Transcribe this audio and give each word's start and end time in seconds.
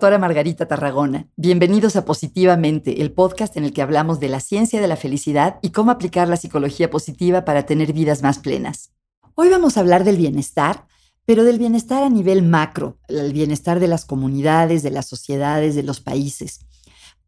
Doctora 0.00 0.16
Margarita 0.16 0.66
Tarragona. 0.66 1.28
Bienvenidos 1.36 1.94
a 1.94 2.06
Positivamente, 2.06 3.02
el 3.02 3.12
podcast 3.12 3.58
en 3.58 3.64
el 3.64 3.74
que 3.74 3.82
hablamos 3.82 4.18
de 4.18 4.30
la 4.30 4.40
ciencia 4.40 4.80
de 4.80 4.88
la 4.88 4.96
felicidad 4.96 5.58
y 5.60 5.72
cómo 5.72 5.90
aplicar 5.90 6.26
la 6.26 6.38
psicología 6.38 6.88
positiva 6.88 7.44
para 7.44 7.66
tener 7.66 7.92
vidas 7.92 8.22
más 8.22 8.38
plenas. 8.38 8.94
Hoy 9.34 9.50
vamos 9.50 9.76
a 9.76 9.80
hablar 9.80 10.04
del 10.04 10.16
bienestar, 10.16 10.86
pero 11.26 11.44
del 11.44 11.58
bienestar 11.58 12.02
a 12.02 12.08
nivel 12.08 12.42
macro, 12.42 12.96
el 13.08 13.34
bienestar 13.34 13.78
de 13.78 13.88
las 13.88 14.06
comunidades, 14.06 14.82
de 14.82 14.90
las 14.90 15.06
sociedades, 15.06 15.74
de 15.74 15.82
los 15.82 16.00
países. 16.00 16.60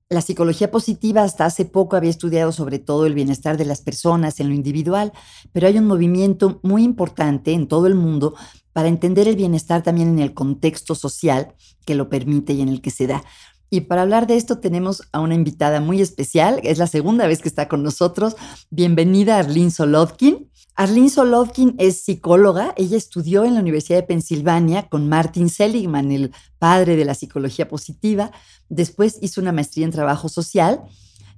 La 0.09 0.23
psicología 0.23 0.71
positiva 0.71 1.25
hasta 1.25 1.45
hace 1.45 1.67
poco 1.67 1.97
había 1.97 2.09
estudiado 2.09 2.53
sobre 2.53 2.79
todo 2.79 3.05
el 3.05 3.13
bienestar 3.13 3.59
de 3.59 3.67
las 3.67 3.83
personas 3.83 4.41
en 4.41 4.49
lo 4.49 4.55
individual, 4.55 5.13
pero 5.53 5.67
hay 5.67 5.77
un 5.77 5.87
movimiento 5.87 6.59
muy 6.63 6.85
importante 6.85 7.53
en 7.53 7.69
todo 7.69 7.87
el 7.87 7.97
mundo 7.97 8.35
para 8.73 8.89
entender 8.89 9.29
el 9.29 9.37
bienestar 9.37 9.83
también 9.83 10.09
en 10.09 10.19
el 10.19 10.35
contexto 10.35 10.95
social 10.95 11.55
que 11.85 11.95
lo 11.95 12.09
permite 12.09 12.53
y 12.53 12.61
en 12.61 12.69
el 12.69 12.81
que 12.81 12.91
se 12.91 13.07
da. 13.07 13.23
Y 13.71 13.83
para 13.83 14.03
hablar 14.03 14.27
de 14.27 14.37
esto 14.37 14.59
tenemos 14.59 15.03
a 15.13 15.21
una 15.21 15.35
invitada 15.35 15.81
muy 15.81 16.03
especial, 16.03 16.61
es 16.63 16.77
la 16.77 16.87
segunda 16.87 17.27
vez 17.27 17.41
que 17.41 17.49
está 17.49 17.69
con 17.69 17.83
nosotros. 17.83 18.37
Bienvenida 18.69 19.39
Arlene 19.39 19.71
Solodkin. 19.71 20.51
Arlene 20.75 21.09
Solodkin 21.09 21.75
es 21.79 22.03
psicóloga, 22.03 22.75
ella 22.77 22.99
estudió 22.99 23.45
en 23.45 23.55
la 23.55 23.61
Universidad 23.61 23.99
de 23.99 24.07
Pensilvania 24.07 24.89
con 24.89 25.09
Martin 25.09 25.49
Seligman, 25.49 26.13
el 26.13 26.33
padre 26.59 26.97
de 26.97 27.05
la 27.07 27.15
psicología 27.15 27.69
positiva, 27.69 28.31
después 28.69 29.19
hizo 29.23 29.41
una 29.41 29.53
maestría 29.53 29.87
en 29.87 29.93
trabajo 29.93 30.29
social 30.29 30.83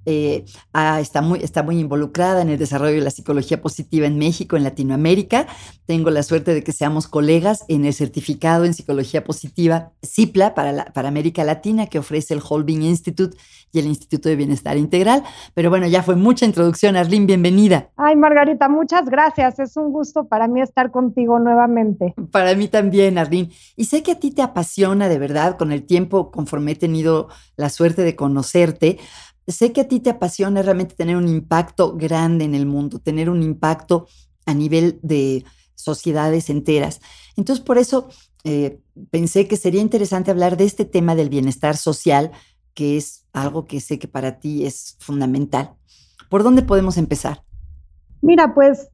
eh, 0.06 0.44
ah, 0.72 1.00
está, 1.00 1.22
muy, 1.22 1.40
está 1.40 1.62
muy 1.62 1.78
involucrada 1.78 2.42
en 2.42 2.50
el 2.50 2.58
desarrollo 2.58 2.94
de 2.94 3.00
la 3.00 3.10
psicología 3.10 3.60
positiva 3.60 4.06
en 4.06 4.18
México, 4.18 4.56
en 4.56 4.64
Latinoamérica. 4.64 5.46
Tengo 5.86 6.10
la 6.10 6.22
suerte 6.22 6.54
de 6.54 6.62
que 6.62 6.72
seamos 6.72 7.08
colegas 7.08 7.64
en 7.68 7.84
el 7.84 7.94
certificado 7.94 8.64
en 8.64 8.74
psicología 8.74 9.24
positiva 9.24 9.92
CIPLA 10.02 10.54
para, 10.54 10.86
para 10.86 11.08
América 11.08 11.44
Latina 11.44 11.86
que 11.86 11.98
ofrece 11.98 12.34
el 12.34 12.40
Holbein 12.46 12.82
Institute 12.82 13.36
y 13.72 13.80
el 13.80 13.86
Instituto 13.86 14.28
de 14.28 14.36
Bienestar 14.36 14.76
Integral. 14.76 15.24
Pero 15.52 15.68
bueno, 15.68 15.86
ya 15.86 16.02
fue 16.02 16.14
mucha 16.14 16.46
introducción. 16.46 16.96
Arlene, 16.96 17.26
bienvenida. 17.26 17.90
Ay, 17.96 18.16
Margarita, 18.16 18.68
muchas 18.68 19.06
gracias. 19.06 19.58
Es 19.58 19.76
un 19.76 19.92
gusto 19.92 20.26
para 20.28 20.46
mí 20.46 20.60
estar 20.62 20.90
contigo 20.90 21.38
nuevamente. 21.38 22.14
Para 22.30 22.54
mí 22.54 22.68
también, 22.68 23.18
Arlene. 23.18 23.50
Y 23.76 23.86
sé 23.86 24.02
que 24.02 24.12
a 24.12 24.20
ti 24.20 24.30
te 24.30 24.42
apasiona 24.42 25.08
de 25.08 25.18
verdad 25.18 25.56
con 25.58 25.72
el 25.72 25.84
tiempo, 25.84 26.30
conforme 26.30 26.72
he 26.72 26.76
tenido 26.76 27.28
la 27.56 27.68
suerte 27.68 28.02
de 28.02 28.14
conocerte, 28.14 28.98
sé 29.46 29.72
que 29.72 29.82
a 29.82 29.88
ti 29.88 30.00
te 30.00 30.10
apasiona 30.10 30.62
realmente 30.62 30.94
tener 30.94 31.16
un 31.16 31.28
impacto 31.28 31.96
grande 31.96 32.44
en 32.44 32.54
el 32.54 32.66
mundo, 32.66 32.98
tener 32.98 33.28
un 33.28 33.42
impacto 33.42 34.06
a 34.46 34.54
nivel 34.54 34.98
de 35.02 35.44
sociedades 35.74 36.50
enteras. 36.50 37.00
Entonces, 37.36 37.64
por 37.64 37.78
eso 37.78 38.08
eh, 38.44 38.80
pensé 39.10 39.48
que 39.48 39.56
sería 39.56 39.80
interesante 39.80 40.30
hablar 40.30 40.56
de 40.56 40.64
este 40.64 40.84
tema 40.84 41.14
del 41.14 41.28
bienestar 41.28 41.76
social, 41.76 42.30
que 42.74 42.96
es 42.96 43.24
algo 43.32 43.64
que 43.64 43.80
sé 43.80 43.98
que 43.98 44.08
para 44.08 44.38
ti 44.38 44.66
es 44.66 44.96
fundamental. 45.00 45.74
¿Por 46.30 46.42
dónde 46.42 46.62
podemos 46.62 46.96
empezar? 46.96 47.42
Mira, 48.22 48.54
pues, 48.54 48.88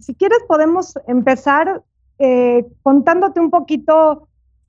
si 0.00 0.14
quieres 0.14 0.38
podemos 0.46 0.94
empezar 1.06 1.82
eh, 2.18 2.66
contándote 2.82 3.40
un 3.40 3.50
poquito 3.50 4.27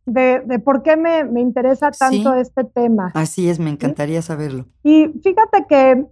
de, 0.09 0.59
por 0.63 0.83
qué 0.83 0.97
me, 0.97 1.19
interesa 1.39 1.91
tanto 1.91 2.33
este 2.33 2.63
tema. 2.63 3.11
Así 3.13 3.49
es, 3.49 3.59
me 3.59 3.69
encantaría 3.69 4.21
saberlo. 4.21 4.65
Y 4.83 5.07
fíjate 5.23 5.65
que 5.67 6.05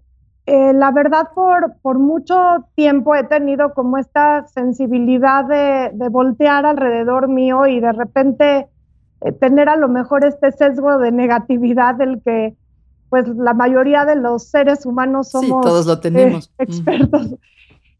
eh, 0.45 0.73
la 0.73 0.92
verdad 0.92 1.30
por, 1.36 1.76
por 1.82 1.99
mucho 1.99 2.38
tiempo 2.76 3.14
he 3.16 3.26
tenido 3.26 3.73
como 3.73 3.98
esta 3.98 4.45
sensibilidad 4.48 5.44
de, 5.44 6.10
voltear 6.10 6.66
alrededor 6.66 7.27
mío 7.27 7.67
y 7.67 7.82
de 7.82 7.92
repente 7.92 8.67
eh, 9.21 9.32
tener 9.33 9.67
a 9.67 9.76
lo 9.76 9.89
mejor 9.89 10.23
este 10.23 10.54
sesgo 10.54 11.00
de 11.00 11.11
negatividad 11.11 11.95
del 11.95 12.21
que 12.23 12.55
pues 13.10 13.27
la 13.27 13.54
mayoría 13.54 14.05
de 14.05 14.16
los 14.16 14.50
seres 14.50 14.86
humanos 14.86 15.32
somos 15.32 15.64
sí, 15.64 15.70
todos 15.70 15.86
lo 15.86 16.00
tenemos. 16.00 16.48
Eh, 16.58 16.64
expertos. 16.64 17.36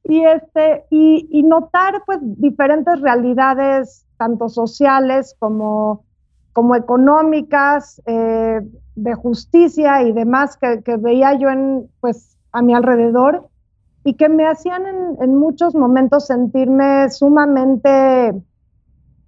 Y, 0.06 0.24
este, 0.24 0.86
y, 0.90 1.28
y 1.30 1.44
notar 1.44 2.04
pues 2.06 2.20
diferentes 2.22 3.02
realidades 3.02 4.07
tanto 4.18 4.50
sociales 4.50 5.36
como, 5.40 6.04
como 6.54 6.76
económicas, 6.76 8.02
eh, 8.06 8.62
de 8.96 9.14
justicia 9.14 10.02
y 10.02 10.12
demás 10.12 10.58
que, 10.58 10.98
veía 10.98 11.34
yo 11.36 11.50
en, 11.50 11.90
pues, 12.02 12.38
a 12.52 12.62
mi 12.62 12.74
alrededor 12.74 13.48
y 14.04 14.16
que 14.16 14.28
me 14.28 14.48
hacían 14.48 14.84
en, 15.20 15.36
muchos 15.36 15.76
momentos 15.76 16.26
sentirme 16.28 17.10
sumamente 17.12 18.34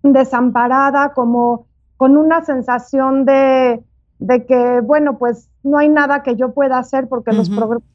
desamparada, 0.01 1.13
como 1.13 1.67
con 1.97 2.17
una 2.17 2.43
sensación 2.43 3.25
de, 3.25 3.83
de 4.19 4.45
que, 4.45 4.81
bueno, 4.81 5.17
pues 5.17 5.49
no 5.63 5.77
hay 5.77 5.87
nada 5.87 6.23
que 6.23 6.35
yo 6.35 6.53
pueda 6.53 6.77
hacer 6.77 7.07
porque 7.07 7.31
los, 7.31 7.49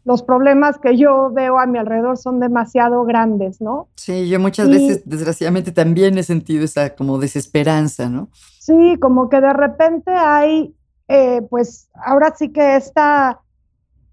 los, 0.05 0.23
problemas 0.23 0.79
que 0.79 0.97
yo 0.97 1.31
veo 1.31 1.59
a 1.59 1.67
mi 1.67 1.79
alrededor 1.79 2.17
son 2.17 2.41
demasiado 2.41 3.05
grandes, 3.05 3.61
¿no? 3.61 3.89
Sí, 3.97 4.29
yo 4.29 4.41
muchas 4.41 4.71
veces, 4.71 5.03
desgraciadamente, 5.05 5.71
también 5.71 6.17
he 6.17 6.23
sentido 6.23 6.65
esa 6.65 6.95
como 6.95 7.19
desesperanza, 7.19 8.09
¿no? 8.09 8.29
Sí, 8.59 8.97
como 9.01 9.29
que 9.29 9.41
de 9.41 9.53
repente 9.53 10.11
hay, 10.11 10.75
eh, 11.09 11.43
pues 11.51 11.89
ahora 11.95 12.35
sí 12.35 12.49
que 12.51 12.77
esta, 12.77 13.41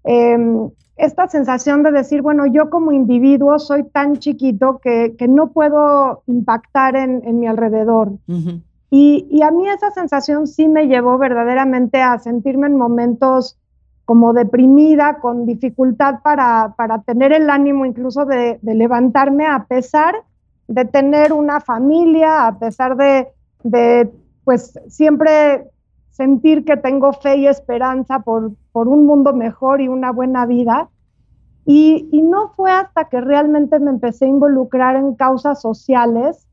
em, 0.04 0.70
esta 0.96 1.28
sensación 1.28 1.82
de 1.82 1.92
decir, 1.92 2.20
bueno, 2.20 2.44
yo 2.46 2.68
como 2.68 2.92
individuo 2.92 3.58
soy 3.58 3.84
tan 3.84 4.18
chiquito 4.18 4.80
que, 4.82 5.14
que 5.16 5.28
no 5.28 5.50
puedo 5.50 6.22
impactar 6.26 6.94
en, 6.96 7.22
en 7.24 7.40
mi 7.40 7.46
alrededor. 7.46 8.12
Y, 8.94 9.40
a 9.42 9.50
mí 9.50 9.66
esa 9.70 9.90
sensación 9.90 10.46
sí 10.46 10.68
me 10.68 10.86
llevó 10.86 11.16
verdaderamente 11.16 12.02
a 12.02 12.18
sentirme 12.18 12.66
en 12.66 12.76
momentos 12.76 13.58
como 14.04 14.34
deprimida, 14.34 15.18
con 15.18 15.46
dificultad 15.46 16.16
para, 16.22 16.74
tener 17.06 17.32
el 17.32 17.48
ánimo 17.48 17.86
incluso 17.86 18.26
de, 18.26 18.58
levantarme 18.62 19.46
a 19.46 19.64
pesar 19.64 20.14
de 20.68 20.84
tener 20.84 21.32
una 21.32 21.60
familia, 21.60 22.46
a 22.46 22.58
pesar 22.58 22.98
de, 22.98 24.12
pues 24.44 24.78
siempre 24.88 25.70
sentir 26.10 26.66
que 26.66 26.76
tengo 26.76 27.14
fe 27.14 27.38
y 27.38 27.46
esperanza 27.46 28.18
por, 28.18 28.52
por 28.72 28.88
un 28.88 29.06
mundo 29.06 29.32
mejor 29.32 29.80
y 29.80 29.88
una 29.88 30.12
buena 30.12 30.44
vida. 30.44 30.90
Y, 31.64 32.10
no 32.22 32.50
fue 32.50 32.70
hasta 32.70 33.08
que 33.08 33.22
realmente 33.22 33.80
me 33.80 33.88
empecé 33.88 34.26
a 34.26 34.28
involucrar 34.28 34.96
en 34.96 35.14
causas 35.14 35.62
sociales 35.62 36.46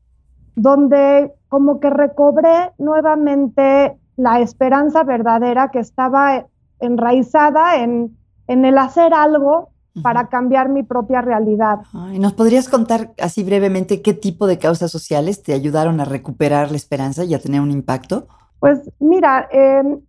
donde 0.60 1.32
como 1.48 1.80
que 1.80 1.88
recobré 1.88 2.72
nuevamente 2.76 3.96
la 4.16 4.40
esperanza 4.40 5.04
verdadera 5.04 5.70
que 5.70 5.78
estaba 5.78 6.46
enraizada 6.80 7.82
en, 7.82 8.14
el 8.46 8.76
hacer 8.76 9.14
algo 9.14 9.70
para 10.02 10.28
cambiar 10.28 10.68
mi 10.68 10.82
propia 10.82 11.22
realidad. 11.22 11.78
¿Nos 11.92 12.34
podrías 12.34 12.68
contar 12.68 13.12
así 13.22 13.42
brevemente 13.42 14.02
qué 14.02 14.12
tipo 14.12 14.46
de 14.46 14.58
causas 14.58 14.90
sociales 14.90 15.42
te 15.42 15.54
ayudaron 15.54 16.00
a 16.00 16.04
recuperar 16.04 16.70
la 16.70 16.76
esperanza 16.76 17.24
y 17.24 17.32
a 17.32 17.38
tener 17.38 17.60
un 17.60 17.70
impacto? 17.70 18.26
Pues 18.58 18.90
mira, 18.98 19.48
em, 19.50 20.00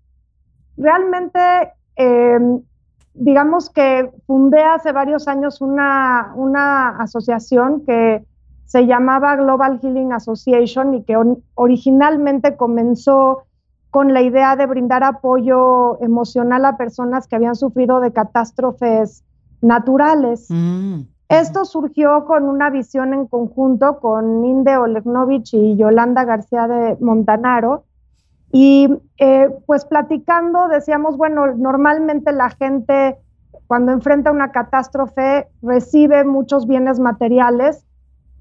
realmente, 0.76 1.40
em, 1.96 2.62
digamos 3.14 3.70
que 3.70 4.12
fundé 4.28 4.62
hace 4.62 4.92
varios 4.92 5.28
años 5.28 5.62
una, 5.62 6.34
una 6.36 6.90
asociación 6.98 7.86
que 7.86 8.26
se 8.72 8.88
llamaba 8.88 9.36
Global 9.36 9.82
Healing 9.82 10.14
Association 10.14 10.94
y 10.94 11.04
que 11.04 11.18
originalmente 11.56 12.56
comenzó 12.56 13.44
con 13.90 14.14
la 14.14 14.22
idea 14.22 14.56
de 14.56 14.66
brindar 14.66 15.04
apoyo 15.04 16.02
emocional 16.02 16.64
a 16.64 16.78
personas 16.78 17.28
que 17.28 17.36
habían 17.36 17.58
sufrido 17.58 18.00
de 18.00 18.14
catástrofes 18.14 19.26
naturales. 19.62 20.48
Mm, 20.48 21.02
Esto 21.28 21.66
surgió 21.66 22.24
con 22.24 22.46
una 22.46 22.70
visión 22.70 23.14
en 23.14 23.28
conjunto 23.28 24.00
con 24.00 24.46
Inde 24.46 24.78
Olegnovich 24.78 25.54
y 25.54 25.76
Yolanda 25.76 26.24
García 26.24 26.70
de 26.70 26.96
Montanaro. 27.02 27.84
Y 28.54 28.88
eh, 29.18 29.50
pues 29.66 29.84
platicando 29.84 30.70
decíamos, 30.70 31.18
bueno, 31.18 31.48
normalmente 31.58 32.32
la 32.32 32.52
gente 32.52 33.18
cuando 33.68 33.92
enfrenta 33.92 34.32
una 34.32 34.54
catástrofe 34.54 35.50
recibe 35.62 36.24
muchos 36.24 36.68
bienes 36.68 37.02
materiales, 37.02 37.86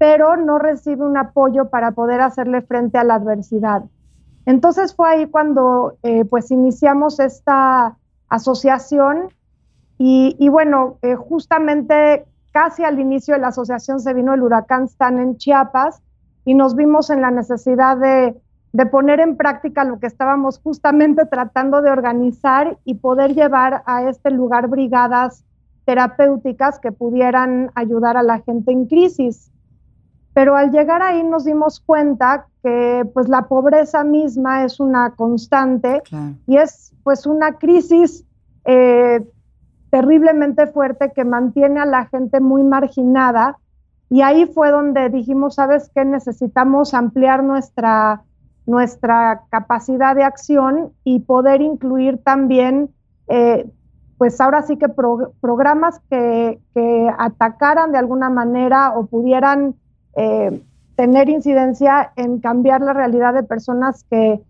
pero 0.01 0.35
no 0.35 0.57
recibe 0.57 1.05
un 1.05 1.15
apoyo 1.15 1.69
para 1.69 1.91
poder 1.91 2.21
hacerle 2.21 2.63
frente 2.63 2.97
a 2.97 3.03
la 3.03 3.13
adversidad. 3.13 3.83
Entonces 4.47 4.95
fue 4.95 5.07
ahí 5.07 5.27
cuando 5.27 5.93
eh, 6.01 6.25
pues 6.25 6.49
iniciamos 6.49 7.19
esta 7.19 7.95
asociación 8.27 9.29
y, 9.99 10.49
bueno, 10.49 10.97
eh, 11.03 11.13
justamente 11.13 12.25
casi 12.51 12.83
al 12.83 12.99
inicio 12.99 13.35
de 13.35 13.41
la 13.41 13.49
asociación 13.49 13.99
se 13.99 14.15
vino 14.15 14.33
el 14.33 14.41
huracán 14.41 14.85
Stan 14.85 15.19
en 15.19 15.37
Chiapas 15.37 16.01
y 16.45 16.55
nos 16.55 16.75
vimos 16.75 17.11
en 17.11 17.21
la 17.21 17.29
necesidad 17.29 17.95
de, 17.97 18.35
de 18.73 18.85
poner 18.87 19.19
en 19.19 19.37
práctica 19.37 19.83
lo 19.83 19.99
que 19.99 20.07
estábamos 20.07 20.57
justamente 20.57 21.27
tratando 21.27 21.83
de 21.83 21.91
organizar 21.91 22.79
y 22.85 22.95
poder 22.95 23.35
llevar 23.35 23.83
a 23.85 24.09
este 24.09 24.31
lugar 24.31 24.67
brigadas 24.67 25.45
terapéuticas 25.85 26.79
que 26.79 26.91
pudieran 26.91 27.69
ayudar 27.75 28.17
a 28.17 28.23
la 28.23 28.39
gente 28.39 28.71
en 28.71 28.87
crisis. 28.87 29.50
Pero 30.33 30.55
al 30.55 30.71
llegar 30.71 31.01
ahí 31.01 31.23
nos 31.23 31.43
dimos 31.43 31.79
cuenta 31.79 32.47
que 32.63 33.05
pues 33.13 33.27
la 33.27 33.47
pobreza 33.47 34.03
misma 34.03 34.63
es 34.63 34.79
una 34.79 35.11
constante 35.15 36.01
y 36.47 36.57
es 36.57 36.93
pues 37.03 37.25
una 37.25 37.57
crisis 37.57 38.23
eh, 38.65 39.25
terriblemente 39.89 40.67
fuerte 40.67 41.11
que 41.13 41.25
mantiene 41.25 41.81
a 41.81 41.85
la 41.85 42.05
gente 42.05 42.39
muy 42.39 42.63
marginada 42.63 43.57
y 44.11 44.23
ahí 44.23 44.45
fue 44.45 44.71
donde 44.71 45.07
dijimos, 45.07 45.55
¿sabes 45.55 45.89
qué? 45.95 46.03
Necesitamos 46.03 46.93
ampliar 46.93 47.45
nuestra, 47.45 48.21
nuestra 48.65 49.43
capacidad 49.49 50.13
de 50.17 50.23
acción 50.23 50.91
y 51.05 51.21
poder 51.21 51.61
incluir 51.61 52.21
también, 52.21 52.89
eh, 53.29 53.71
pues 54.17 54.41
ahora 54.41 54.63
sí 54.63 54.75
que 54.75 54.89
programas 54.89 56.01
que, 56.09 56.59
atacaran 57.17 57.93
de 57.93 57.99
alguna 57.99 58.29
manera 58.29 58.97
o 58.97 59.05
pudieran 59.05 59.75
eh, 60.15 60.61
tener 60.95 61.29
incidencia 61.29 62.11
en 62.15 62.39
cambiar 62.39 62.81
la 62.81 62.93
realidad 62.93 63.33
de 63.33 63.43
personas 63.43 64.05
que, 64.09 64.41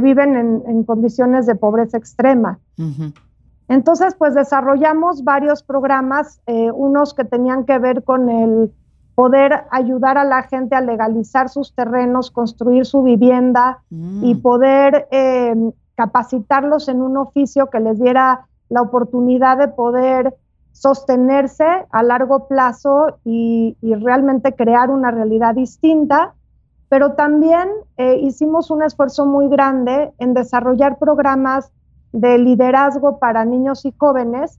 viven 0.00 0.36
en, 0.36 0.84
condiciones 0.84 1.46
de 1.46 1.56
pobreza 1.56 1.98
extrema. 1.98 2.60
Entonces, 3.66 4.14
pues 4.14 4.34
desarrollamos 4.34 5.24
varios 5.24 5.64
programas, 5.64 6.40
eh, 6.46 6.70
unos 6.70 7.12
que 7.12 7.24
tenían 7.24 7.64
que 7.64 7.78
ver 7.78 8.04
con 8.04 8.28
el 8.28 8.72
poder 9.14 9.64
ayudar 9.70 10.16
a 10.16 10.24
la 10.24 10.44
gente 10.44 10.74
a 10.74 10.80
legalizar 10.80 11.48
sus 11.48 11.74
terrenos, 11.74 12.30
construir 12.30 12.86
su 12.86 13.02
vivienda 13.02 13.82
y 13.90 14.34
mm. 14.34 14.40
poder 14.40 15.08
eh, 15.10 15.54
capacitarlos 15.94 16.88
en 16.88 17.02
un 17.02 17.18
oficio 17.18 17.68
que 17.68 17.80
les 17.80 18.00
diera 18.00 18.46
la 18.70 18.80
oportunidad 18.80 19.58
de 19.58 19.68
poder 19.68 20.34
sostenerse 20.72 21.66
a 21.90 22.02
largo 22.02 22.48
plazo 22.48 23.18
y, 23.24 23.76
realmente 23.82 24.54
crear 24.54 24.90
una 24.90 25.10
realidad 25.10 25.54
distinta. 25.54 26.34
Pero 26.88 27.12
también 27.12 27.68
eh, 27.96 28.16
hicimos 28.20 28.70
un 28.70 28.82
esfuerzo 28.82 29.26
muy 29.26 29.48
grande 29.48 30.12
en 30.18 30.34
desarrollar 30.34 30.98
programas 30.98 31.70
de 32.12 32.38
liderazgo 32.38 33.18
para 33.18 33.44
niños 33.44 33.84
y 33.84 33.94
jóvenes 33.96 34.58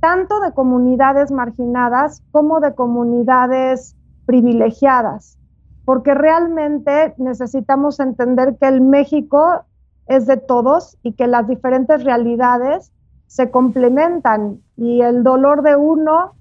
tanto 0.00 0.40
de 0.40 0.52
comunidades 0.52 1.30
marginadas 1.30 2.22
como 2.30 2.60
de 2.60 2.74
comunidades 2.74 3.96
privilegiadas, 4.26 5.38
porque 5.84 6.14
realmente 6.14 7.14
necesitamos 7.16 8.00
entender 8.00 8.56
que 8.60 8.68
el 8.68 8.80
México 8.80 9.64
es 10.06 10.26
de 10.26 10.36
todos 10.36 10.98
y 11.02 11.14
que 11.14 11.26
las 11.26 11.48
diferentes 11.48 12.04
realidades 12.04 12.92
se 13.26 13.50
complementan 13.50 14.60
y 14.76 15.00
el 15.00 15.22
dolor 15.22 15.62
de 15.62 15.76
uno 15.76 16.34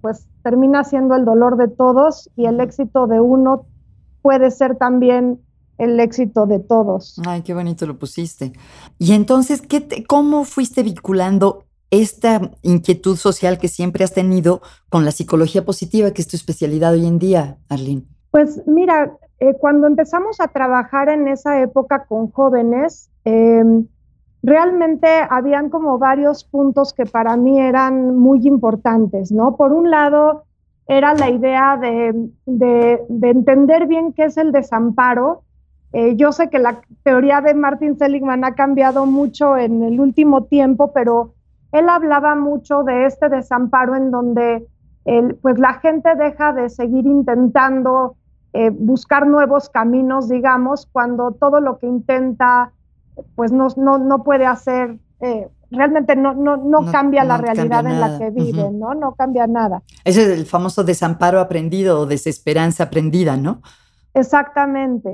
pues 0.00 0.26
termina 0.42 0.84
siendo 0.84 1.14
el 1.14 1.24
dolor 1.24 1.56
de 1.56 1.68
todos 1.68 2.28
y 2.36 2.46
el 2.46 2.60
éxito 2.60 3.06
de 3.06 3.20
uno 3.20 3.66
puede 4.20 4.50
ser 4.50 4.76
también 4.76 5.40
el 5.78 5.98
éxito 6.00 6.46
de 6.46 6.58
todos. 6.58 7.20
Ay, 7.26 7.42
qué 7.42 7.54
bonito 7.54 7.86
lo 7.86 7.98
pusiste. 7.98 8.52
Y 8.98 9.12
entonces, 9.12 9.62
¿qué 9.62 10.04
¿cómo 10.06 10.44
fuiste 10.44 10.82
vinculando 10.82 11.64
esta 11.90 12.50
inquietud 12.62 13.16
social 13.16 13.58
que 13.58 13.68
siempre 13.68 14.04
has 14.04 14.12
tenido 14.12 14.62
con 14.88 15.04
la 15.04 15.12
psicología 15.12 15.64
positiva, 15.64 16.10
que 16.12 16.22
es 16.22 16.28
tu 16.28 16.36
especialidad 16.36 16.92
hoy 16.92 17.06
en 17.06 17.18
día, 17.18 17.58
Arlene? 17.68 18.04
Pues 18.30 18.62
mira, 18.66 19.16
eh, 19.40 19.54
cuando 19.58 19.86
empezamos 19.86 20.40
a 20.40 20.48
trabajar 20.48 21.08
en 21.08 21.28
esa 21.28 21.60
época 21.60 22.06
con 22.06 22.30
jóvenes, 22.30 23.10
em, 23.24 23.86
realmente 24.42 25.08
habían 25.30 25.70
como 25.70 25.98
varios 25.98 26.44
puntos 26.44 26.92
que 26.92 27.06
para 27.06 27.36
mí 27.36 27.60
eran 27.60 28.16
muy 28.16 28.46
importantes, 28.46 29.30
¿no? 29.30 29.56
Por 29.56 29.72
un 29.72 29.90
lado, 29.90 30.44
era 30.86 31.14
la 31.14 31.30
idea 31.30 31.76
de, 31.76 32.30
entender 33.22 33.86
bien 33.86 34.12
qué 34.12 34.24
es 34.24 34.36
el 34.36 34.52
desamparo. 34.52 35.42
Eh, 35.92 36.16
yo 36.16 36.32
sé 36.32 36.50
que 36.50 36.58
la 36.58 36.80
teoría 37.02 37.40
de 37.40 37.54
Martin 37.54 37.96
Seligman 37.96 38.44
ha 38.44 38.54
cambiado 38.54 39.06
mucho 39.06 39.56
en 39.56 39.82
el 39.82 40.00
último 40.00 40.44
tiempo, 40.44 40.92
pero 40.92 41.34
él 41.70 41.88
hablaba 41.88 42.34
mucho 42.34 42.82
de 42.82 43.06
este 43.06 43.28
desamparo 43.28 43.94
en 43.94 44.10
donde 44.10 44.66
pues 45.40 45.58
la 45.58 45.74
gente 45.74 46.14
deja 46.14 46.52
de 46.52 46.70
seguir 46.70 47.06
intentando 47.06 48.14
eh, 48.52 48.70
buscar 48.70 49.26
nuevos 49.26 49.70
caminos, 49.70 50.28
digamos, 50.28 50.86
cuando 50.92 51.32
todo 51.32 51.60
lo 51.60 51.78
que 51.78 51.86
intenta 51.86 52.72
pues 53.34 53.52
no, 53.52 53.68
no, 53.76 54.22
puede 54.22 54.46
hacer, 54.46 54.98
eh, 55.20 55.48
realmente 55.70 56.16
no, 56.16 56.34
no, 56.34 56.56
no, 56.56 56.90
cambia 56.90 57.24
la 57.24 57.38
realidad 57.38 57.86
en 57.86 58.00
la 58.00 58.18
que 58.18 58.30
vive, 58.30 58.70
¿no? 58.70 58.94
No 58.94 59.14
cambia 59.14 59.46
nada. 59.46 59.82
Ese 60.04 60.22
es 60.22 60.38
el 60.38 60.46
famoso 60.46 60.84
desamparo 60.84 61.40
aprendido 61.40 62.00
o 62.00 62.06
desesperanza 62.06 62.84
aprendida, 62.84 63.36
¿no? 63.36 63.62
Exactamente. 64.14 65.10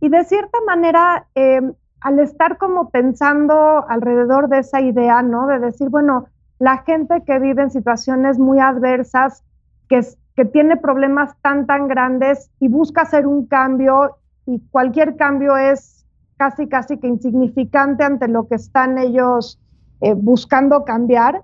Y 0.00 0.08
de 0.08 0.24
cierta 0.24 0.58
manera, 0.66 1.26
eh, 1.34 1.60
al 2.00 2.18
estar 2.18 2.58
como 2.58 2.90
pensando 2.90 3.84
alrededor 3.88 4.48
de 4.48 4.58
esa 4.58 4.80
idea, 4.80 5.22
¿no? 5.22 5.46
De 5.46 5.58
decir, 5.58 5.88
bueno, 5.88 6.26
la 6.58 6.78
gente 6.78 7.22
que 7.26 7.38
vive 7.38 7.62
en 7.62 7.70
situaciones 7.70 8.38
muy 8.38 8.60
adversas, 8.60 9.42
que, 9.88 10.00
que 10.34 10.44
tiene 10.44 10.76
problemas 10.76 11.34
tan, 11.42 11.66
tan 11.66 11.88
grandes 11.88 12.50
y 12.60 12.68
busca 12.68 13.02
hacer 13.02 13.26
un 13.26 13.46
cambio 13.46 14.18
y 14.46 14.60
cualquier 14.70 15.16
cambio 15.16 15.56
es 15.56 15.95
casi, 16.36 16.68
casi 16.68 16.98
que 16.98 17.06
insignificante 17.06 18.04
ante 18.04 18.28
lo 18.28 18.46
que 18.46 18.56
están 18.56 18.98
ellos 18.98 19.58
eh, 20.00 20.14
buscando 20.14 20.84
cambiar, 20.84 21.42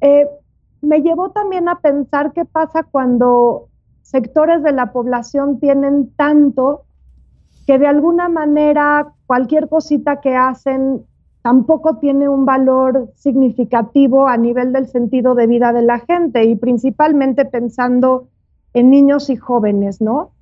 eh, 0.00 0.26
me 0.82 1.00
llevó 1.00 1.30
también 1.30 1.68
a 1.68 1.80
pensar 1.80 2.32
qué 2.32 2.44
pasa 2.44 2.82
cuando 2.84 3.68
sectores 4.02 4.62
de 4.62 4.72
la 4.72 4.92
población 4.92 5.58
tienen 5.58 6.12
tanto 6.16 6.84
que 7.66 7.78
de 7.78 7.86
alguna 7.86 8.28
manera 8.28 9.12
cualquier 9.26 9.68
cosita 9.68 10.20
que 10.20 10.36
hacen 10.36 11.04
tampoco 11.42 11.96
tiene 11.96 12.28
un 12.28 12.44
valor 12.44 13.10
significativo 13.16 14.28
a 14.28 14.36
nivel 14.36 14.72
del 14.72 14.88
sentido 14.88 15.34
de 15.34 15.46
vida 15.46 15.72
de 15.72 15.82
la 15.82 16.00
gente 16.00 16.44
y 16.44 16.56
principalmente 16.56 17.44
pensando 17.44 18.28
en 18.74 18.90
niños 18.90 19.30
y 19.30 19.36
jóvenes, 19.36 20.00
¿no? 20.00 20.32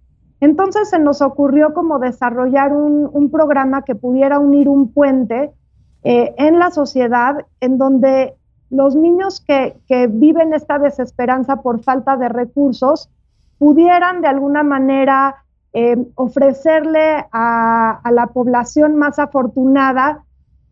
Entonces 0.43 0.91
se 0.91 0.99
nos 0.99 1.23
ocurrió 1.23 1.73
como 1.73 2.01
desarrollar 2.01 2.73
un, 2.73 3.31
programa 3.31 3.83
que 3.83 3.95
pudiera 3.95 4.41
unir 4.41 4.69
un 4.69 4.93
puente 4.93 5.53
eh, 6.03 6.35
en 6.37 6.59
la 6.59 6.73
sociedad 6.73 7.47
en 7.61 7.79
donde 7.79 8.35
los 8.69 8.97
niños 8.97 9.41
que, 9.41 9.77
viven 10.09 10.53
esta 10.53 10.81
desesperanza 10.81 11.63
por 11.63 11.85
falta 11.85 12.17
de 12.17 12.29
recursos 12.29 13.09
pudieran 13.59 14.21
de 14.21 14.27
alguna 14.27 14.65
manera 14.65 15.45
eh, 15.75 15.97
ofrecerle 16.17 17.25
a, 17.31 18.01
la 18.11 18.27
población 18.27 18.97
más 18.97 19.21
afortunada 19.21 20.25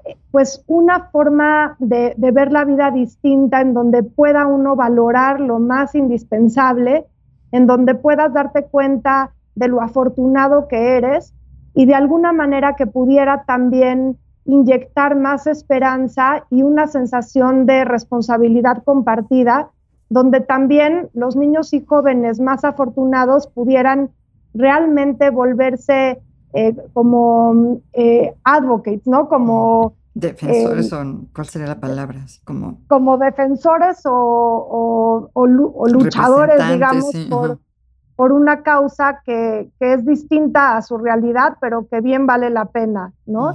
eh, 0.04 0.16
pues 0.33 0.64
una 0.66 1.11
forma 1.12 1.76
de, 1.78 2.16
ver 2.18 2.50
la 2.50 2.64
vida 2.64 2.90
distinta 2.90 3.61
en 3.61 3.73
donde 3.73 4.02
pueda 4.02 4.49
uno 4.49 4.75
valorar 4.75 5.38
lo 5.38 5.61
más 5.61 5.95
indispensable, 5.95 7.06
en 7.52 7.68
donde 7.68 7.95
puedas 7.95 8.33
darte 8.33 8.64
cuenta 8.64 9.30
de 9.61 9.69
lo 9.69 9.83
afortunado 9.83 10.67
que 10.69 10.97
eres 10.97 11.35
y 11.75 11.85
de 11.85 11.95
alguna 11.95 12.33
manera 12.33 12.75
que 12.76 12.87
pudiera 12.87 13.45
también 13.45 14.17
inyectar 14.47 15.17
más 15.17 15.47
esperanza 15.47 16.47
y 16.50 16.62
una 16.62 16.87
sensación 16.88 17.67
de 17.67 17.85
responsabilidad 17.85 18.83
compartida, 18.83 19.71
donde 20.09 20.40
también 20.40 21.11
los 21.12 21.37
niños 21.37 21.75
y 21.75 21.85
jóvenes 21.85 22.40
más 22.40 22.64
afortunados 22.64 23.47
pudieran 23.47 24.11
realmente 24.55 25.29
volverse 25.31 26.21
eh, 26.55 26.75
como 26.95 27.81
eh, 27.93 28.35
advocates, 28.43 29.07
¿no? 29.07 29.29
Como... 29.29 29.95
Defensores 30.14 30.87
eh, 30.87 30.88
son, 30.88 31.29
¿cuál 31.35 31.47
sería 31.47 31.69
la 31.69 31.79
palabra? 31.79 32.26
como, 32.45 32.79
como 32.88 33.19
defensores 33.19 34.00
o, 34.07 35.31
luchadores, 35.87 36.57
digamos, 36.73 37.12
por, 37.29 37.59
por, 38.21 38.33
una 38.33 38.62
causa 38.62 39.23
que, 39.25 39.71
es 39.81 40.05
distinta 40.05 40.77
a 40.77 40.83
su 40.83 40.99
realidad, 40.99 41.57
pero 41.61 41.87
que 41.89 42.00
bien 42.00 42.27
vale 42.27 42.50
la 42.50 42.67
pena, 42.67 43.12
¿no? 43.27 43.55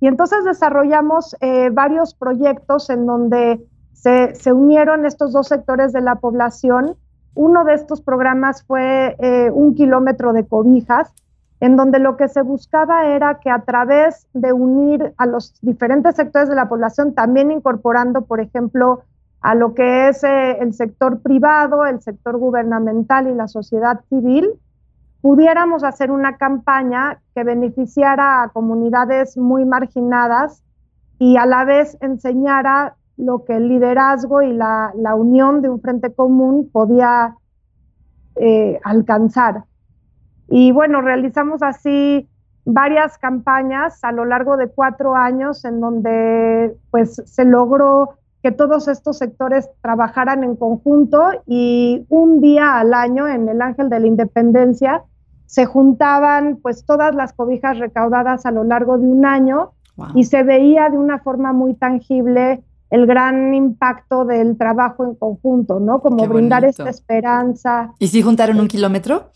Y 0.00 0.06
entonces 0.06 0.44
desarrollamos 0.44 1.36
varios 1.72 2.14
proyectos 2.14 2.90
en 2.90 3.06
donde 3.06 3.60
se, 3.92 4.34
se, 4.34 4.52
unieron 4.52 5.06
estos 5.06 5.32
dos 5.32 5.48
sectores 5.48 5.92
de 5.92 6.00
la 6.00 6.16
población 6.16 6.96
uno 7.34 7.64
de 7.64 7.74
estos 7.74 8.00
programas 8.00 8.62
fue 8.62 9.16
eh, 9.18 9.50
un 9.50 9.74
kilómetro 9.74 10.32
de 10.32 10.46
cobijas, 10.46 11.12
en 11.60 11.76
donde 11.76 11.98
lo 11.98 12.16
que 12.16 12.28
se 12.28 12.42
buscaba 12.42 13.06
era 13.06 13.40
que 13.40 13.50
a 13.50 13.62
través 13.62 14.26
de 14.34 14.52
unir 14.52 15.14
a 15.16 15.26
los 15.26 15.54
diferentes 15.62 16.16
sectores 16.16 16.48
de 16.48 16.54
la 16.54 16.68
población, 16.68 17.14
también 17.14 17.50
incorporando, 17.50 18.22
por 18.22 18.40
ejemplo, 18.40 19.02
a 19.44 19.54
lo 19.54 19.74
que 19.74 20.08
es 20.08 20.24
eh, 20.24 20.56
el 20.58 20.72
sector 20.72 21.20
privado, 21.20 21.84
el 21.84 22.00
sector 22.00 22.38
gubernamental 22.38 23.28
y 23.28 23.34
la 23.34 23.46
sociedad 23.46 24.00
civil, 24.08 24.48
pudiéramos 25.20 25.84
hacer 25.84 26.10
una 26.10 26.38
campaña 26.38 27.20
que 27.34 27.44
beneficiara 27.44 28.42
a 28.42 28.48
comunidades 28.48 29.36
muy 29.36 29.66
marginadas 29.66 30.64
y 31.18 31.36
a 31.36 31.44
la 31.44 31.66
vez 31.66 31.98
enseñara 32.00 32.96
lo 33.18 33.44
que 33.44 33.56
el 33.56 33.68
liderazgo 33.68 34.40
y 34.40 34.54
la, 34.54 34.94
unión 35.14 35.60
de 35.60 35.68
un 35.68 35.82
frente 35.82 36.14
común 36.14 36.70
podía 36.72 37.36
eh, 38.36 38.80
alcanzar. 38.82 39.64
Y 40.48 40.72
bueno, 40.72 41.02
realizamos 41.02 41.62
así 41.62 42.30
varias 42.64 43.18
campañas 43.18 44.02
a 44.04 44.10
lo 44.10 44.24
largo 44.24 44.56
de 44.56 44.68
cuatro 44.68 45.14
años 45.14 45.66
en 45.66 45.80
donde 45.80 46.74
pues 46.90 47.20
se 47.26 47.44
logró 47.44 48.16
que 48.44 48.52
todos 48.52 48.88
estos 48.88 49.16
sectores 49.16 49.70
trabajaran 49.80 50.44
en 50.44 50.54
conjunto 50.54 51.18
y 51.46 52.04
un 52.10 52.42
día 52.42 52.78
al 52.78 52.92
año 52.92 53.26
en 53.26 53.48
el 53.48 53.62
Ángel 53.62 53.88
de 53.88 53.98
la 54.00 54.06
Independencia 54.06 55.02
se 55.46 55.64
juntaban 55.64 56.58
pues 56.60 56.84
todas 56.84 57.14
las 57.14 57.32
cobijas 57.32 57.78
recaudadas 57.78 58.44
a 58.44 58.50
lo 58.50 58.62
largo 58.62 58.98
de 58.98 59.06
un 59.06 59.24
año 59.24 59.72
y 60.14 60.24
se 60.24 60.42
veía 60.42 60.90
de 60.90 60.98
una 60.98 61.20
forma 61.20 61.54
muy 61.54 61.72
tangible 61.72 62.62
el 62.90 63.06
gran 63.06 63.54
impacto 63.54 64.26
del 64.26 64.58
trabajo 64.58 65.06
en 65.06 65.14
conjunto, 65.14 65.80
¿no? 65.80 66.02
Como 66.02 66.28
brindar 66.28 66.66
esta 66.66 66.90
esperanza. 66.90 67.94
¿Y 67.98 68.08
si 68.08 68.20
juntaron 68.20 68.60
un 68.60 68.68
kilómetro? 68.68 69.30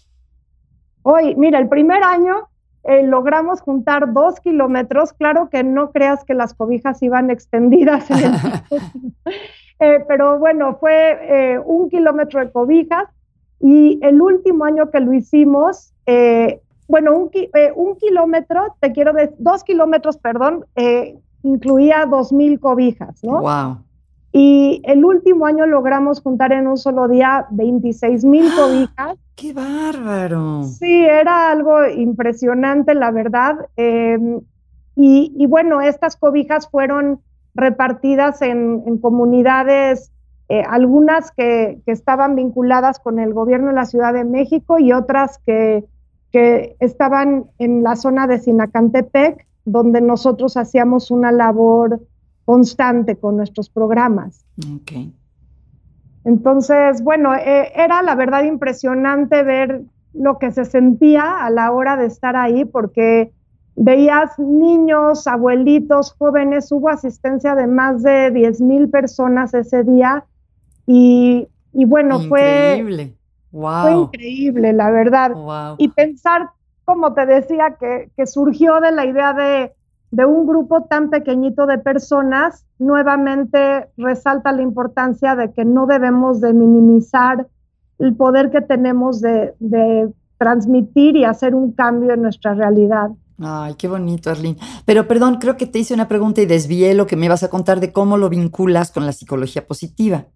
Hoy, 1.01 1.35
mira, 1.35 1.59
el 1.59 1.71
primer 1.71 2.03
año 2.03 2.51
eh, 2.85 3.03
logramos 3.03 3.61
juntar 3.61 4.13
dos 4.13 4.41
kilómetros. 4.41 5.13
Claro 5.13 5.49
que 5.51 5.63
no 5.65 5.91
creas 5.91 6.25
que 6.25 6.35
las 6.35 6.55
cobijas 6.55 7.03
iban 7.03 7.31
extendidas, 7.31 8.11
en 8.11 8.19
el 8.19 8.35
eh, 9.81 10.05
pero 10.07 10.39
bueno, 10.39 10.77
fue 10.79 11.19
eh, 11.23 11.59
un 11.59 11.89
kilómetro 11.91 12.41
de 12.41 12.51
cobijas 12.51 13.05
y 13.61 13.99
el 14.03 14.21
último 14.21 14.65
año 14.65 14.91
que 14.91 15.01
lo 15.01 15.13
hicimos, 15.13 15.93
bueno, 16.87 17.15
un, 17.15 17.31
un, 17.75 17.97
kilómetro, 17.97 18.77
te 18.81 18.93
quiero 18.93 19.13
decir, 19.13 19.35
dos 19.39 19.63
kilómetros, 19.65 20.17
perdón, 20.17 20.65
incluía 21.43 22.07
dos 22.07 22.33
mil 22.33 22.59
cobijas, 22.61 23.23
¿no? 23.23 23.41
Wow. 23.41 23.79
Y 24.33 24.83
el 24.85 25.05
último 25.05 25.47
año 25.47 25.67
logramos 25.67 26.21
juntar 26.21 26.53
en 26.53 26.67
un 26.67 26.77
solo 26.77 27.09
día 27.09 27.47
26 27.51 28.25
mil 28.25 28.47
¡Ah! 28.51 28.57
cobijas. 28.57 29.19
¡Qué 29.37 29.53
bárbaro! 29.53 30.65
Sí, 30.65 31.05
era 31.05 31.51
algo 31.51 31.87
impresionante, 31.87 32.95
la 32.95 33.11
verdad. 33.11 33.69
Em, 33.77 34.41
y, 35.01 35.47
bueno, 35.47 35.81
estas 35.81 36.17
cobijas 36.17 36.69
fueron 36.69 37.21
repartidas 37.55 38.43
en, 38.43 38.99
comunidades, 38.99 40.11
eh, 40.49 40.65
algunas 40.69 41.31
que, 41.31 41.81
estaban 41.87 42.35
vinculadas 42.35 42.99
con 42.99 43.21
el 43.21 43.33
gobierno 43.33 43.69
de 43.69 43.75
la 43.75 43.85
Ciudad 43.85 44.13
de 44.13 44.25
México 44.25 44.81
y 44.81 44.93
otras 44.93 45.39
que, 45.47 45.85
que 46.33 46.77
estaban 46.81 47.45
en 47.59 47.85
la 47.85 47.95
zona 47.95 48.27
de 48.27 48.39
Sinacantepec, 48.39 49.47
donde 49.65 50.01
nosotros 50.01 50.57
hacíamos 50.57 51.13
una 51.13 51.31
labor 51.31 52.01
constante 52.49 53.17
con 53.17 53.37
nuestros 53.37 53.69
programas. 53.69 54.43
Okay. 54.81 55.13
Entonces, 56.25 57.03
bueno, 57.03 57.35
eh, 57.35 57.71
era 57.75 58.01
la 58.01 58.15
verdad 58.15 58.43
impresionante 58.45 59.43
ver 59.43 59.83
lo 60.15 60.39
que 60.39 60.51
se 60.51 60.65
sentía 60.65 61.45
a 61.45 61.51
la 61.51 61.71
hora 61.73 61.99
de 61.99 62.07
estar 62.07 62.37
ahí, 62.37 62.65
porque 62.65 63.33
veías 63.77 64.39
niños, 64.39 65.27
abuelitos, 65.27 66.15
jóvenes, 66.19 66.73
hubo 66.73 66.89
asistencia 66.89 67.55
de 67.55 67.67
más 67.67 68.03
de 68.03 68.31
10 68.31 68.63
mil 68.63 68.89
personas 68.89 69.53
ese 69.53 69.85
día 69.85 70.25
y, 70.87 71.49
bueno, 71.75 72.23
increíble. 72.23 73.15
fue, 73.51 73.61
wow. 73.61 73.83
fue 73.83 73.93
increíble, 73.93 74.73
la 74.73 74.91
verdad. 74.91 75.35
Wow. 75.35 75.75
Y 75.77 75.89
pensar, 75.89 76.49
como 76.87 77.13
te 77.13 77.27
decía, 77.27 77.77
que, 77.79 78.09
que 78.17 78.27
surgió 78.27 78.81
de 78.81 78.93
la 78.93 79.05
idea 79.05 79.35
de 79.35 79.75
de 80.11 80.25
un 80.25 80.47
grupo 80.47 80.85
tan 80.85 81.11
pequeñito 81.11 81.67
de 81.67 81.79
personas, 81.79 82.65
nuevamente 82.79 83.89
resalta 83.97 84.53
la 84.53 84.63
importancia 84.63 85.37
de 85.37 85.53
que 85.53 85.65
no 85.65 85.87
debemos 85.87 86.41
de 86.41 86.53
minimizar 86.53 87.47
el 87.99 88.15
poder 88.15 88.51
que 88.51 88.61
tenemos 88.61 89.21
de, 89.21 89.55
transmitir 90.39 91.17
y 91.17 91.25
hacer 91.25 91.53
un 91.53 91.73
cambio 91.73 92.15
en 92.15 92.23
nuestra 92.23 92.55
realidad. 92.55 93.11
Ay, 93.41 93.75
qué 93.75 93.89
bonito, 93.89 94.31
Arlene. 94.31 94.57
Pero 94.85 95.09
perdón, 95.09 95.39
creo 95.41 95.57
que 95.57 95.67
te 95.67 95.81
hice 95.81 95.95
una 95.95 96.07
pregunta 96.07 96.41
y 96.41 96.47
desvié 96.47 96.95
lo 96.95 97.09
que 97.09 97.17
me 97.17 97.27
ibas 97.27 97.43
a 97.43 97.51
contar 97.51 97.81
de 97.81 97.93
cómo 97.93 98.17
lo 98.17 98.29
vinculas 98.29 98.93
con 98.93 99.05
la 99.05 99.11
psicología 99.11 99.67
positiva. 99.67 100.27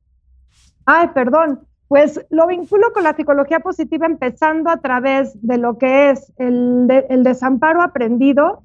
Ay, 0.84 1.10
perdón. 1.14 1.60
Pues 1.92 2.24
lo 2.30 2.46
vinculo 2.46 2.86
con 2.94 3.02
la 3.02 3.14
psicología 3.14 3.60
positiva 3.60 4.06
empezando 4.06 4.70
a 4.70 4.78
través 4.78 5.36
de 5.46 5.58
lo 5.58 5.76
que 5.76 6.08
es 6.08 6.32
el, 6.38 6.86
desamparo 7.22 7.82
aprendido 7.82 8.62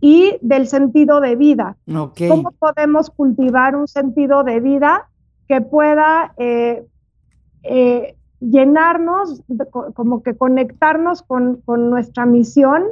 y 0.00 0.38
del 0.40 0.66
sentido 0.66 1.20
de 1.20 1.36
vida. 1.36 1.76
¿Cómo 1.84 2.52
podemos 2.58 3.10
cultivar 3.10 3.76
un 3.76 3.86
sentido 3.86 4.44
de 4.44 4.60
vida 4.60 5.10
que 5.46 5.60
pueda 5.60 6.32
eh, 6.38 6.86
eh, 7.64 8.16
llenarnos, 8.40 9.42
como 9.92 10.22
que 10.22 10.34
conectarnos 10.34 11.20
con, 11.20 11.60
nuestra 11.66 12.24
misión 12.24 12.84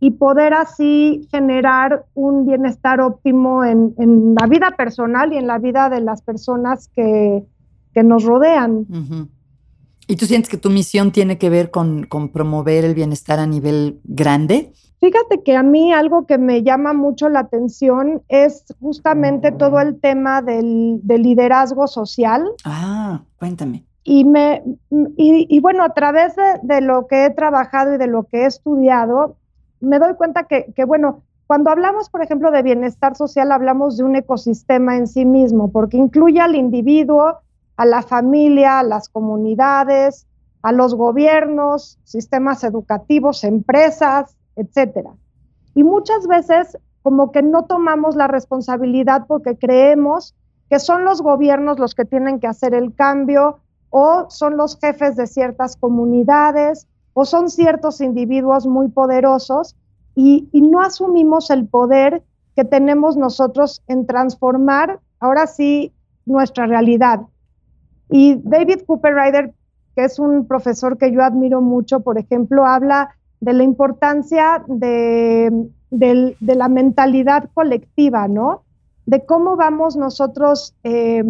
y 0.00 0.10
poder 0.10 0.54
así 0.54 1.28
generar 1.30 2.04
un 2.14 2.46
bienestar 2.46 3.00
óptimo 3.00 3.62
en, 3.62 3.94
en 3.96 4.34
la 4.34 4.48
vida 4.48 4.72
personal 4.72 5.32
y 5.32 5.36
en 5.36 5.46
la 5.46 5.58
vida 5.58 5.88
de 5.88 6.00
las 6.00 6.20
personas 6.20 6.88
que, 6.88 7.44
que 7.92 8.02
nos 8.02 8.24
rodean. 8.24 8.86
¿Y 10.10 10.16
tú 10.16 10.26
sientes 10.26 10.50
que 10.50 10.56
tu 10.56 10.70
misión 10.70 11.12
tiene 11.12 11.38
que 11.38 11.50
ver 11.50 11.70
con, 11.70 12.08
promover 12.32 12.84
el 12.84 12.94
bienestar 12.94 13.38
a 13.38 13.46
nivel 13.46 14.00
grande? 14.02 14.72
Fíjate 14.98 15.44
que 15.44 15.56
a 15.56 15.62
mí 15.62 15.92
algo 15.92 16.26
que 16.26 16.36
me 16.36 16.64
llama 16.64 16.92
mucho 16.92 17.28
la 17.28 17.38
atención 17.40 18.20
es 18.28 18.64
justamente 18.80 19.52
todo 19.52 19.78
el 19.80 20.00
tema 20.00 20.42
del, 20.42 21.00
liderazgo 21.06 21.86
social. 21.86 22.44
Ah, 22.64 23.22
cuéntame. 23.38 23.84
Y, 24.02 24.24
me, 24.24 24.64
y, 25.16 25.60
bueno, 25.60 25.84
a 25.84 25.94
través 25.94 26.34
de, 26.62 26.80
lo 26.80 27.06
que 27.06 27.26
he 27.26 27.30
trabajado 27.30 27.94
y 27.94 27.98
de 27.98 28.08
lo 28.08 28.24
que 28.24 28.42
he 28.42 28.46
estudiado, 28.46 29.36
me 29.80 30.00
doy 30.00 30.14
cuenta 30.14 30.44
que, 30.44 30.72
que, 30.74 30.84
bueno, 30.84 31.22
cuando 31.46 31.70
hablamos, 31.70 32.10
por 32.10 32.22
ejemplo, 32.22 32.50
de 32.50 32.62
bienestar 32.62 33.16
social, 33.16 33.52
hablamos 33.52 33.96
de 33.96 34.02
un 34.02 34.16
ecosistema 34.16 34.96
en 34.96 35.06
sí 35.06 35.24
mismo, 35.24 35.70
porque 35.70 35.96
incluye 35.96 36.40
al 36.40 36.56
individuo, 36.56 37.38
a 37.80 37.86
la 37.86 38.02
familia, 38.02 38.80
a 38.80 38.82
las 38.82 39.08
comunidades, 39.08 40.26
a 40.60 40.70
los 40.70 40.94
gobiernos, 40.94 41.98
sistemas 42.04 42.62
educativos, 42.62 43.42
empresas, 43.42 44.36
etcétera. 44.54 45.12
Y 45.74 45.82
muchas 45.82 46.26
veces 46.26 46.76
como 47.02 47.32
que 47.32 47.42
no 47.42 47.64
tomamos 47.64 48.16
la 48.16 48.26
responsabilidad 48.26 49.24
porque 49.26 49.56
creemos 49.56 50.34
que 50.68 50.78
son 50.78 51.06
los 51.06 51.22
gobiernos 51.22 51.78
los 51.78 51.94
que 51.94 52.04
tienen 52.04 52.38
que 52.38 52.48
hacer 52.48 52.74
el 52.74 52.94
cambio 52.94 53.60
o 53.88 54.26
son 54.28 54.58
los 54.58 54.78
jefes 54.78 55.16
de 55.16 55.26
ciertas 55.26 55.78
comunidades 55.78 56.86
o 57.14 57.24
son 57.24 57.48
ciertos 57.48 58.02
individuos 58.02 58.66
muy 58.66 58.88
poderosos 58.88 59.74
y, 60.14 60.50
y 60.52 60.60
no 60.60 60.82
asumimos 60.82 61.48
el 61.48 61.66
poder 61.66 62.22
que 62.54 62.66
tenemos 62.66 63.16
nosotros 63.16 63.82
en 63.88 64.06
transformar 64.06 65.00
ahora 65.18 65.46
sí 65.46 65.94
nuestra 66.26 66.66
realidad. 66.66 67.22
Y 68.10 68.40
David 68.42 68.80
Cooper 68.86 69.14
Ryder, 69.14 69.54
que 69.94 70.04
es 70.04 70.18
un 70.18 70.46
profesor 70.46 70.98
que 70.98 71.12
yo 71.12 71.22
admiro 71.22 71.60
mucho, 71.60 72.00
por 72.00 72.18
ejemplo, 72.18 72.66
habla 72.66 73.14
de 73.40 73.52
la 73.52 73.62
importancia 73.62 74.64
de, 74.66 75.70
la 75.90 76.68
mentalidad 76.68 77.48
colectiva, 77.54 78.28
¿no? 78.28 78.64
De 79.06 79.24
cómo 79.24 79.56
vamos 79.56 79.96
nosotros 79.96 80.74
eh, 80.84 81.24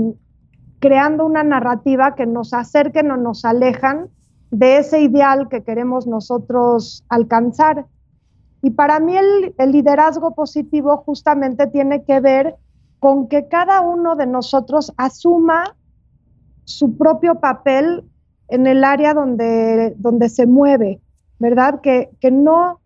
creando 0.81 1.25
una 1.25 1.45
narrativa 1.45 2.15
que 2.15 2.27
nos 2.27 2.53
acerquen 2.53 3.11
o 3.11 3.17
nos 3.17 3.45
alejan 3.45 4.09
de 4.51 4.79
ese 4.79 5.01
ideal 5.01 5.49
que 5.49 5.63
queremos 5.63 6.07
nosotros 6.07 7.05
alcanzar. 7.09 7.87
Y 8.63 8.71
para 8.71 9.01
mí 9.01 9.17
el, 9.17 9.55
el, 9.57 9.73
liderazgo 9.73 10.35
positivo 10.35 10.99
justamente 10.99 11.67
tiene 11.67 12.05
que 12.05 12.21
ver 12.21 12.57
con 12.99 13.29
que 13.29 13.49
cada 13.49 13.81
uno 13.81 14.17
de 14.17 14.27
nosotros 14.27 14.93
asuma 14.97 15.77
su 16.71 16.97
propio 16.97 17.37
papel 17.37 18.05
en 18.49 18.67
el 18.67 18.85
área 18.85 19.15
donde, 19.15 19.95
donde 19.99 20.29
se 20.29 20.47
mueve, 20.47 21.01
¿verdad? 21.39 21.81
Que, 21.81 22.11
que 22.21 22.31
no 22.31 22.81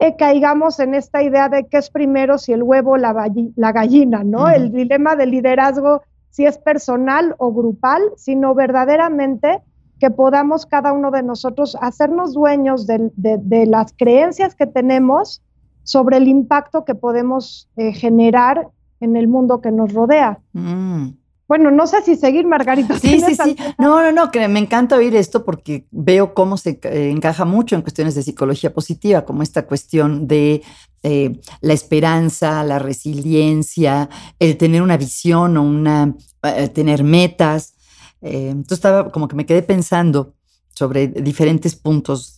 eh, 0.00 0.16
caigamos 0.16 0.78
en 0.78 0.94
esta 0.94 1.22
idea 1.22 1.48
de 1.48 1.66
qué 1.66 1.78
es 1.78 1.90
primero 1.90 2.38
si 2.38 2.52
el 2.52 2.62
huevo 2.62 2.92
o 2.92 2.96
la, 2.96 3.30
la, 3.56 3.72
gallina, 3.72 4.22
¿no? 4.22 4.48
El 4.48 4.70
dilema 4.70 5.16
del 5.16 5.30
liderazgo, 5.30 6.02
si 6.30 6.46
es 6.46 6.58
personal 6.58 7.34
o 7.38 7.52
grupal, 7.52 8.02
sino 8.16 8.54
verdaderamente 8.54 9.60
que 9.98 10.10
podamos 10.10 10.66
cada 10.66 10.92
uno 10.92 11.10
de 11.10 11.24
nosotros 11.24 11.76
hacernos 11.80 12.32
dueños 12.34 12.86
de, 12.86 13.10
de, 13.16 13.66
las 13.66 13.92
creencias 13.96 14.54
que 14.54 14.66
tenemos 14.66 15.42
sobre 15.82 16.18
el 16.18 16.28
impacto 16.28 16.84
que 16.84 16.94
podemos 16.94 17.68
eh, 17.76 17.92
generar 17.92 18.68
en 19.00 19.16
el 19.16 19.26
mundo 19.26 19.60
que 19.60 19.72
nos 19.72 19.92
rodea. 19.92 20.38
Mm. 20.52 21.08
Bueno, 21.48 21.70
no 21.70 21.86
sé 21.86 22.02
si 22.02 22.14
seguir, 22.14 22.46
Margarita. 22.46 22.98
Sí, 23.00 23.20
sí, 23.20 23.34
sí. 23.42 23.56
No, 23.78 24.02
no, 24.02 24.12
no, 24.12 24.30
que 24.30 24.46
me 24.48 24.60
encanta 24.60 24.96
oír 24.96 25.16
esto 25.16 25.44
porque 25.44 25.86
veo 25.90 26.34
cómo 26.34 26.58
se 26.58 26.78
eh, 26.82 27.10
encaja 27.10 27.46
mucho 27.46 27.74
en 27.74 27.82
cuestiones 27.82 28.14
de 28.14 28.22
psicología 28.22 28.74
positiva, 28.74 29.24
como 29.24 29.42
esta 29.42 29.66
cuestión 29.66 30.28
de 30.28 30.62
eh, 31.02 31.40
la 31.62 31.72
esperanza, 31.72 32.62
la 32.64 32.78
resiliencia, 32.78 34.10
el 34.38 34.58
tener 34.58 34.82
una 34.82 34.98
visión 34.98 35.56
o 35.56 35.62
una, 35.62 36.14
eh, 36.42 36.68
tener 36.68 37.02
metas. 37.02 37.74
entonces 38.20 38.78
estaba 38.78 39.10
como 39.10 39.26
que 39.26 39.36
me 39.36 39.46
quedé 39.46 39.62
pensando 39.62 40.34
sobre 40.74 41.08
diferentes 41.08 41.74
puntos 41.74 42.37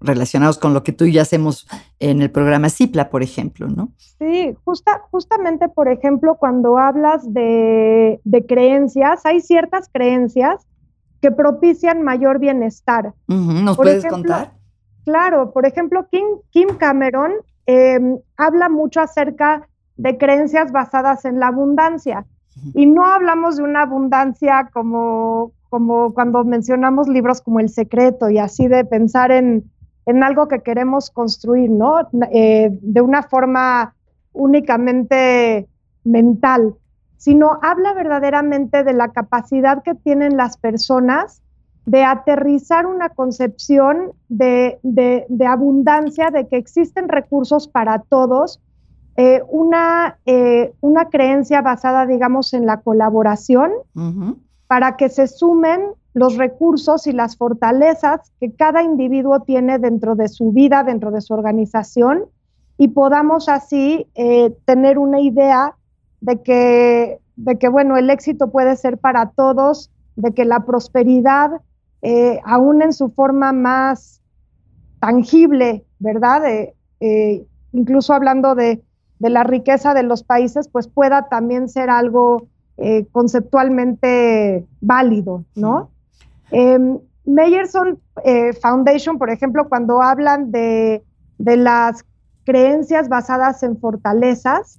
relacionados 0.00 0.58
con 0.58 0.74
lo 0.74 0.82
que 0.82 0.92
tú 0.92 1.04
y 1.04 1.12
yo 1.12 1.22
hacemos 1.22 1.66
en 2.00 2.22
el 2.22 2.30
programa 2.30 2.68
CIPLA, 2.68 3.08
por 3.08 3.22
ejemplo, 3.22 3.68
¿no? 3.68 3.92
Sí, 3.96 4.56
justa, 4.64 5.02
justamente, 5.10 5.68
por 5.68 5.88
ejemplo, 5.88 6.36
cuando 6.36 6.78
hablas 6.78 7.32
de, 7.32 8.20
creencias, 8.48 9.24
hay 9.24 9.40
ciertas 9.40 9.88
creencias 9.92 10.66
que 11.20 11.30
propician 11.30 12.02
mayor 12.02 12.38
bienestar. 12.38 13.14
¿Nos 13.26 13.76
puedes 13.76 14.06
contar? 14.06 14.54
Claro, 15.04 15.52
por 15.52 15.66
ejemplo, 15.66 16.06
Kim, 16.10 16.26
Kim 16.50 16.76
Cameron 16.76 17.32
em, 17.66 18.18
habla 18.36 18.68
mucho 18.68 19.00
acerca 19.00 19.68
de 19.96 20.16
creencias 20.18 20.72
basadas 20.72 21.24
en 21.24 21.38
la 21.40 21.48
abundancia. 21.48 22.26
Y 22.74 22.86
no 22.86 23.04
hablamos 23.06 23.56
de 23.56 23.62
una 23.62 23.82
abundancia 23.82 24.68
como, 24.72 25.52
como 25.70 26.12
cuando 26.12 26.44
mencionamos 26.44 27.08
libros 27.08 27.40
como 27.40 27.60
El 27.60 27.70
Secreto 27.70 28.28
y 28.28 28.38
así 28.38 28.68
de 28.68 28.84
pensar 28.84 29.30
en, 29.30 29.70
en 30.04 30.22
algo 30.22 30.48
que 30.48 30.60
queremos 30.60 31.10
construir, 31.10 31.70
¿no? 31.70 32.08
Eh, 32.32 32.70
de 32.82 33.00
una 33.00 33.22
forma 33.22 33.94
únicamente 34.32 35.68
mental, 36.04 36.74
sino 37.16 37.58
habla 37.62 37.94
verdaderamente 37.94 38.82
de 38.82 38.92
la 38.92 39.08
capacidad 39.08 39.82
que 39.82 39.94
tienen 39.94 40.36
las 40.36 40.56
personas 40.56 41.42
de 41.86 42.04
aterrizar 42.04 42.86
una 42.86 43.08
concepción 43.10 44.12
de, 44.28 44.78
de, 44.82 45.46
abundancia, 45.46 46.30
de 46.30 46.46
que 46.46 46.56
existen 46.56 47.08
recursos 47.08 47.68
para 47.68 48.00
todos, 48.00 48.60
eh, 49.16 49.42
una, 49.48 50.18
eh, 50.26 50.72
una 50.80 51.06
creencia 51.06 51.62
basada, 51.62 52.06
digamos, 52.06 52.54
en 52.54 52.66
la 52.66 52.80
colaboración, 52.80 53.72
para 54.70 54.96
que 54.96 55.08
se 55.08 55.26
sumen 55.26 55.80
los 56.14 56.36
recursos 56.36 57.08
y 57.08 57.12
las 57.12 57.36
fortalezas 57.36 58.30
que 58.38 58.52
cada 58.54 58.84
individuo 58.84 59.40
tiene 59.40 59.80
dentro 59.80 60.14
de 60.14 60.28
su 60.28 60.52
vida, 60.52 60.84
dentro 60.84 61.10
de 61.10 61.20
su 61.20 61.34
organización, 61.34 62.26
y 62.78 62.86
podamos 62.86 63.48
así 63.48 64.06
eh, 64.14 64.56
tener 64.66 64.96
una 64.96 65.18
idea 65.18 65.74
de 66.20 66.40
que, 66.42 67.18
de 67.34 67.58
que, 67.58 67.68
bueno, 67.68 67.96
el 67.96 68.10
éxito 68.10 68.52
puede 68.52 68.76
ser 68.76 68.98
para 68.98 69.30
todos, 69.30 69.90
de 70.14 70.34
que 70.34 70.44
la 70.44 70.64
prosperidad, 70.64 71.50
eh, 72.02 72.38
aún 72.44 72.80
en 72.80 72.92
su 72.92 73.08
forma 73.08 73.52
más 73.52 74.22
tangible, 75.00 75.84
¿verdad? 75.98 76.42
Eh, 77.00 77.44
incluso 77.72 78.14
hablando 78.14 78.54
de, 78.54 78.84
de 79.18 79.30
la 79.30 79.42
riqueza 79.42 79.94
de 79.94 80.04
los 80.04 80.22
países, 80.22 80.68
pues 80.68 80.86
pueda 80.86 81.28
también 81.28 81.68
ser 81.68 81.90
algo 81.90 82.46
eh, 82.82 83.06
conceptualmente 83.12 84.66
válido, 84.80 85.44
¿no? 85.54 85.90
Eh, 86.50 86.78
Meyerson 87.26 88.00
eh, 88.24 88.54
Foundation, 88.54 89.18
por 89.18 89.28
ejemplo, 89.28 89.68
cuando 89.68 90.00
hablan 90.00 90.50
de, 90.50 91.04
las 91.38 92.06
creencias 92.44 93.10
basadas 93.10 93.62
en 93.62 93.78
fortalezas, 93.78 94.78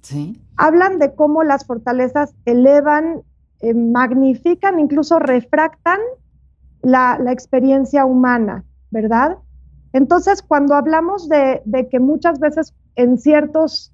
hablan 0.56 0.98
de 0.98 1.14
cómo 1.14 1.44
las 1.44 1.64
fortalezas 1.64 2.34
elevan, 2.44 3.22
eh, 3.60 3.72
magnifican, 3.72 4.80
incluso 4.80 5.20
refractan 5.20 6.00
la, 6.82 7.20
experiencia 7.30 8.04
humana, 8.04 8.64
¿verdad? 8.90 9.38
Entonces, 9.92 10.42
cuando 10.42 10.74
hablamos 10.74 11.28
de, 11.28 11.62
de 11.64 11.88
que 11.88 12.00
muchas 12.00 12.40
veces 12.40 12.74
en 12.96 13.16
ciertos 13.16 13.92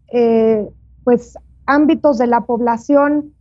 pues, 1.04 1.36
ámbitos 1.66 2.16
de 2.16 2.26
la 2.26 2.46
población 2.46 3.34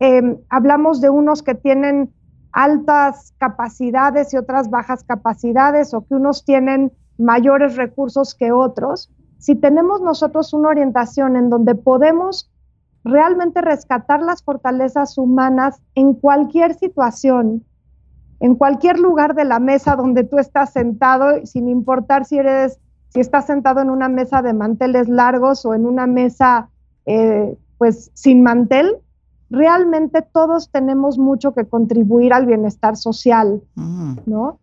Em, 0.00 0.38
hablamos 0.48 1.02
de 1.02 1.10
unos 1.10 1.42
que 1.42 1.54
tienen 1.54 2.10
altas 2.52 3.34
capacidades 3.38 4.32
y 4.32 4.38
otras 4.38 4.70
bajas 4.70 5.04
capacidades 5.04 5.92
o 5.94 6.06
que 6.06 6.14
unos 6.14 6.44
tienen 6.44 6.90
mayores 7.18 7.76
recursos 7.76 8.34
que 8.34 8.50
otros. 8.50 9.10
Si 9.38 9.54
tenemos 9.54 10.00
nosotros 10.00 10.52
una 10.54 10.70
orientación 10.70 11.36
en 11.36 11.50
donde 11.50 11.74
podemos 11.74 12.50
realmente 13.04 13.60
rescatar 13.60 14.22
las 14.22 14.42
fortalezas 14.42 15.18
humanas 15.18 15.80
en 15.94 16.14
cualquier 16.14 16.74
situación, 16.74 17.64
en 18.40 18.54
cualquier 18.54 18.98
lugar 18.98 19.34
de 19.34 19.44
la 19.44 19.58
mesa 19.58 19.96
donde 19.96 20.24
tú 20.24 20.38
estás 20.38 20.72
sentado, 20.72 21.44
sin 21.44 21.68
importar 21.68 22.24
si 22.24 22.38
eres, 22.38 22.78
si 23.10 23.20
estás 23.20 23.46
sentado 23.46 23.80
en 23.80 23.90
una 23.90 24.08
mesa 24.08 24.40
de 24.40 24.54
manteles 24.54 25.10
largos 25.10 25.66
o 25.66 25.74
en 25.74 25.84
una 25.84 26.06
mesa, 26.06 26.70
eh, 27.04 27.56
pues, 27.76 28.10
sin 28.14 28.42
mantel, 28.42 28.96
realmente 29.50 30.22
todos 30.22 30.70
tenemos 30.70 31.18
mucho 31.18 31.52
que 31.52 31.66
contribuir 31.66 32.32
al 32.32 32.46
bienestar 32.46 32.96
social, 32.96 33.60
mm. 33.74 34.18
¿no? 34.26 34.58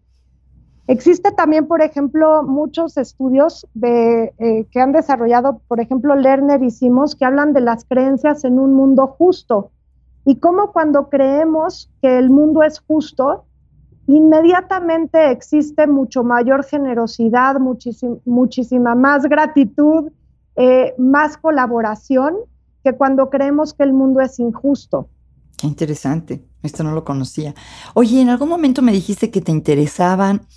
Existe 0.87 1.31
también, 1.33 1.67
por 1.67 1.81
ejemplo, 1.81 2.43
muchos 2.43 2.95
estudios 2.95 3.67
de, 3.73 4.33
eh, 4.39 4.65
que 4.71 4.79
han 4.79 4.93
desarrollado, 4.93 5.59
por 5.67 5.81
ejemplo, 5.81 6.15
Lerner 6.15 6.63
y 6.63 6.71
Simos, 6.71 7.15
que 7.15 7.25
hablan 7.25 7.51
de 7.51 7.59
las 7.59 7.83
creencias 7.83 8.45
en 8.45 8.57
un 8.57 8.73
mundo 8.73 9.07
justo 9.07 9.71
y 10.27 10.37
cómo 10.37 10.71
cuando 10.71 11.09
creemos 11.09 11.89
que 12.01 12.17
el 12.17 12.29
mundo 12.29 12.63
es 12.63 12.79
justo, 12.79 13.45
inmediatamente 14.07 15.31
existe 15.31 15.87
mucho 15.87 16.23
mayor 16.23 16.63
generosidad, 16.65 17.57
muchísima 18.25 18.95
más 18.95 19.23
gratitud, 19.23 20.11
eh, 20.55 20.93
más 20.97 21.37
colaboración 21.37 22.35
que 22.87 22.97
cuando 22.97 23.29
creemos 23.29 23.73
que 23.73 23.83
el 23.83 23.91
mundo 23.91 24.21
es 24.21 24.39
injusto. 24.39 25.09
Qué 25.57 25.67
interesante, 25.67 26.45
esto 26.63 26.83
no 26.83 26.93
lo 26.93 27.03
conocía. 27.03 27.53
Oye, 27.95 28.21
en 28.21 28.29
algún 28.29 28.47
momento 28.47 28.81
me 28.81 28.93
dijiste 28.93 29.29
que 29.29 29.41
te 29.41 29.51
interesaban 29.51 30.47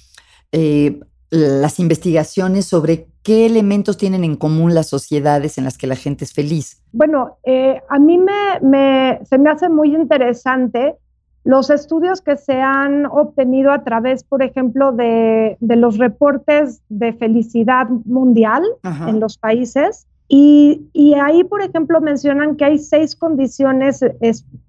eh, 0.52 1.00
las 1.30 1.80
investigaciones 1.80 2.66
sobre 2.66 3.08
qué 3.24 3.46
elementos 3.46 3.96
tienen 3.96 4.22
en 4.22 4.36
común 4.36 4.74
las 4.74 4.88
sociedades 4.88 5.58
en 5.58 5.64
las 5.64 5.76
que 5.76 5.88
la 5.88 5.96
gente 5.96 6.24
es 6.24 6.32
feliz. 6.32 6.82
Bueno, 6.92 7.38
eh, 7.42 7.82
a 7.88 7.98
mí 7.98 8.16
me, 8.16 9.18
se 9.24 9.36
me 9.36 9.50
hace 9.50 9.68
muy 9.68 9.92
interesante 9.92 10.94
los 11.42 11.68
estudios 11.70 12.20
que 12.20 12.36
se 12.36 12.60
han 12.60 13.06
obtenido 13.06 13.72
a 13.72 13.82
través, 13.82 14.22
por 14.22 14.42
ejemplo, 14.42 14.92
de, 14.92 15.56
los 15.60 15.98
reportes 15.98 16.80
de 16.90 17.12
felicidad 17.14 17.88
mundial 18.04 18.62
en 18.84 19.18
los 19.18 19.36
países. 19.36 20.06
Y, 20.32 21.14
ahí, 21.20 21.42
por 21.42 21.60
ejemplo, 21.60 22.00
mencionan 22.00 22.54
que 22.54 22.64
hay 22.64 22.78
seis 22.78 23.16
condiciones 23.16 24.04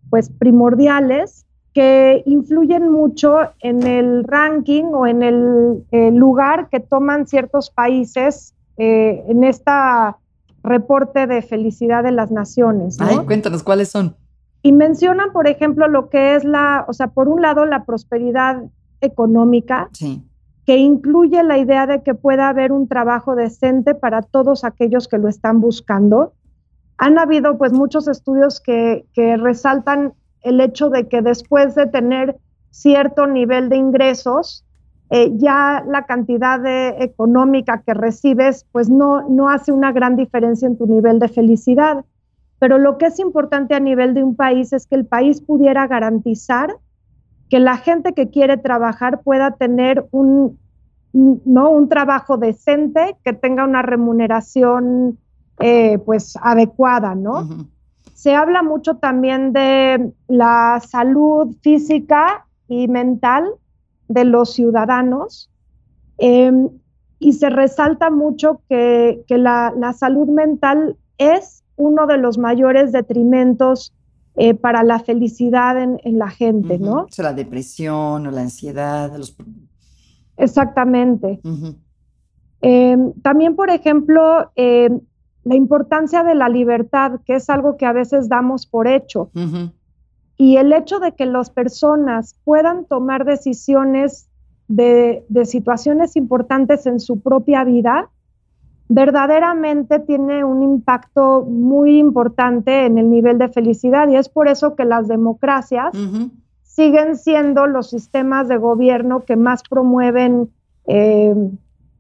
pues, 0.10 0.32
primordiales 0.32 1.45
que 1.71 2.24
influyen 2.26 2.91
mucho 2.91 3.38
en 3.60 3.84
el 3.84 4.24
ranking 4.24 4.86
o 4.86 5.06
en 5.06 5.21
el, 5.21 6.17
lugar 6.17 6.67
que 6.69 6.80
toman 6.80 7.28
ciertos 7.28 7.69
países 7.69 8.56
eh, 8.78 9.24
en 9.28 9.43
esta 9.43 10.17
reporte 10.63 11.28
de 11.28 11.43
felicidad 11.43 12.04
de 12.04 12.12
las 12.12 12.32
naciones. 12.32 12.97
Ay, 13.00 13.19
cuéntanos 13.28 13.62
cuáles 13.62 13.89
son. 13.89 14.15
Y 14.63 14.71
mencionan, 14.71 15.32
por 15.32 15.47
ejemplo, 15.47 15.88
lo 15.88 16.10
que 16.10 16.36
es 16.36 16.43
la, 16.43 16.86
o 16.88 16.93
sea, 16.93 17.08
por 17.10 17.28
un 17.28 17.39
lado, 17.39 17.67
la 17.67 17.86
prosperidad 17.86 18.63
económica. 19.00 19.89
Sí 19.91 20.24
que 20.72 20.78
incluye 20.78 21.44
la 21.44 21.58
idea 21.58 21.86
de 21.86 22.02
que 22.02 22.16
pueda 22.16 22.48
haber 22.48 22.72
un 22.72 22.88
trabajo 22.88 23.36
decente 23.36 23.94
para 23.94 24.22
todos 24.22 24.64
aquellos 24.64 25.10
que 25.10 25.18
lo 25.18 25.28
están 25.28 25.60
buscando. 25.60 26.32
Han 26.98 27.20
habido 27.20 27.58
pues 27.58 27.74
muchos 27.74 28.08
estudios 28.08 28.62
que, 28.62 29.04
resaltan 29.38 30.14
el 30.44 30.62
hecho 30.62 30.90
de 30.90 31.10
que 31.10 31.22
después 31.22 31.76
de 31.76 31.88
tener 31.88 32.38
cierto 32.70 33.28
nivel 33.28 33.68
de 33.68 33.76
ingresos, 33.76 34.64
eh, 35.10 35.34
ya 35.36 35.84
la 35.86 36.06
cantidad 36.06 36.62
económica 37.04 37.84
que 37.86 37.94
recibes 37.94 38.66
pues 38.72 38.90
no, 38.90 39.28
no 39.28 39.50
hace 39.50 39.74
una 39.74 39.92
gran 39.92 40.16
diferencia 40.16 40.70
en 40.70 40.78
tu 40.78 40.88
nivel 40.88 41.20
de 41.20 41.28
felicidad. 41.28 42.06
Pero 42.60 42.78
lo 42.78 42.98
que 42.98 43.08
es 43.08 43.20
importante 43.20 43.76
a 43.76 43.82
nivel 43.82 44.14
de 44.14 44.24
un 44.24 44.38
país 44.38 44.72
es 44.72 44.88
que 44.88 44.96
el 44.96 45.06
país 45.06 45.42
pudiera 45.42 45.86
garantizar 45.88 46.78
que 47.50 47.60
la 47.60 47.76
gente 47.76 48.14
que 48.14 48.30
quiere 48.30 48.56
trabajar 48.56 49.24
pueda 49.24 49.52
tener 49.58 50.06
un, 50.12 50.61
¿no? 51.13 51.69
un 51.69 51.89
trabajo 51.89 52.38
decente, 52.38 53.17
que 53.24 53.34
tenga 53.34 53.63
una 53.63 53.82
remuneración 53.82 55.17
eh, 55.60 56.00
pues 56.06 56.38
adecuada, 56.41 57.15
¿no? 57.15 57.47
Se 58.13 58.36
habla 58.36 58.63
mucho 58.63 58.97
también 58.97 59.54
de 59.54 60.12
la 60.28 60.82
salud 60.88 61.56
física 61.62 62.45
y 62.67 62.88
mental 62.88 63.45
de 64.08 64.26
los 64.26 64.54
ciudadanos 64.54 65.50
em, 66.17 66.69
y 67.19 67.34
se 67.34 67.50
resalta 67.50 68.10
mucho 68.10 68.62
que, 68.69 69.24
la, 69.30 69.93
salud 69.97 70.28
mental 70.30 70.97
es 71.17 71.63
uno 71.76 72.08
de 72.08 72.17
los 72.17 72.38
mayores 72.38 72.91
detrimentos 72.91 73.93
eh, 74.36 74.54
para 74.54 74.84
la 74.84 75.00
felicidad 75.00 75.82
en, 75.82 76.00
la 76.17 76.30
gente, 76.30 76.80
¿no? 76.80 77.02
O 77.04 77.08
sea, 77.12 77.26
la 77.26 77.34
depresión 77.34 78.26
o 78.26 78.32
la 78.32 78.41
ansiedad, 78.41 79.15
los... 79.15 79.36
Exactamente. 80.38 81.39
Em, 82.62 83.13
también, 83.22 83.56
por 83.56 83.70
ejemplo, 83.70 84.52
em, 84.56 85.00
la 85.44 85.56
importancia 85.56 86.24
de 86.24 86.36
la 86.36 86.50
libertad, 86.50 87.20
que 87.26 87.36
es 87.36 87.50
algo 87.50 87.78
que 87.78 87.86
a 87.86 87.94
veces 87.94 88.30
damos 88.30 88.65
por 88.65 88.88
hecho. 88.88 89.32
Y 90.38 90.58
el 90.58 90.74
hecho 90.74 91.00
de 91.00 91.13
que 91.13 91.26
las 91.26 91.50
personas 91.50 92.36
puedan 92.44 92.86
tomar 92.86 93.26
decisiones 93.26 94.28
de, 94.67 95.24
situaciones 95.46 96.15
importantes 96.15 96.86
en 96.86 97.00
su 97.00 97.20
propia 97.20 97.63
vida, 97.63 98.10
verdaderamente 98.88 100.00
tiene 100.00 100.44
un 100.44 100.63
impacto 100.63 101.44
muy 101.44 101.98
importante 101.98 102.86
en 102.86 102.98
el 102.98 103.10
nivel 103.10 103.38
de 103.38 103.50
felicidad 103.50 104.10
y 104.10 104.17
es 104.17 104.30
por 104.30 104.48
eso 104.48 104.76
que 104.76 104.86
las 104.86 105.08
democracias 105.08 105.94
siguen 106.74 107.18
siendo 107.18 107.68
los 107.68 107.90
sistemas 107.90 108.48
de 108.48 108.58
gobierno 108.58 109.26
que 109.26 109.36
más 109.36 109.62
promueven, 109.70 110.50
eh, 110.88 111.36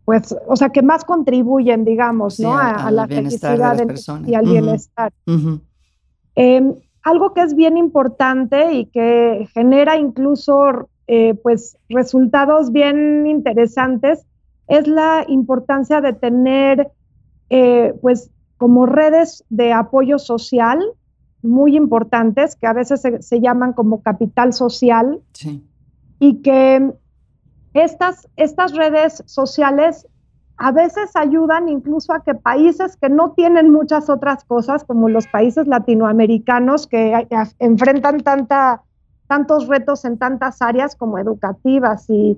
pues, 0.05 0.35
o 0.47 0.55
sea, 0.55 0.69
que 0.69 0.81
más 0.81 1.03
contribuyen, 1.03 1.83
digamos, 1.83 2.39
¿no? 2.39 2.57
A, 2.57 2.89
la 2.89 3.07
felicidad 3.07 3.77
y 4.25 4.33
al 4.33 4.45
bienestar. 4.45 5.11
Em, 6.35 6.73
algo 7.03 7.33
que 7.33 7.41
es 7.41 7.53
bien 7.53 7.77
importante 7.77 8.73
y 8.73 8.85
que 8.85 9.47
genera 9.53 9.97
incluso, 9.97 10.87
eh, 11.07 11.33
pues, 11.33 11.77
resultados 11.89 12.71
bien 12.71 13.27
interesantes 13.27 14.25
es 14.67 14.87
la 14.87 15.25
importancia 15.27 15.99
de 15.99 16.13
tener, 16.13 16.91
eh, 17.49 17.93
pues, 18.01 18.29
como 18.55 18.85
redes 18.85 19.43
de 19.49 19.73
apoyo 19.73 20.17
social 20.17 20.81
muy 21.43 21.75
importantes 21.75 22.55
que 22.55 22.67
a 22.67 22.73
veces 22.73 23.01
se, 23.01 23.41
llaman 23.41 23.73
como 23.73 24.01
capital 24.01 24.53
social 24.53 25.21
y 26.19 26.41
que 26.41 26.93
estas, 27.73 28.27
estas 28.35 28.73
redes 28.75 29.23
sociales 29.25 30.07
a 30.57 30.71
veces 30.71 31.15
ayudan 31.15 31.69
incluso 31.69 32.13
a 32.13 32.23
que 32.23 32.35
países 32.35 32.95
que 32.95 33.09
no 33.09 33.31
tienen 33.31 33.71
muchas 33.71 34.09
otras 34.11 34.43
cosas, 34.43 34.83
como 34.83 35.09
los 35.09 35.25
países 35.25 35.65
latinoamericanos 35.65 36.85
que 36.85 37.27
enfrentan 37.57 38.19
tanta, 38.19 38.83
tantos 39.27 39.67
retos 39.67 40.05
en 40.05 40.19
tantas 40.19 40.61
áreas 40.61 40.95
como 40.95 41.17
educativas 41.17 42.07
y, 42.11 42.37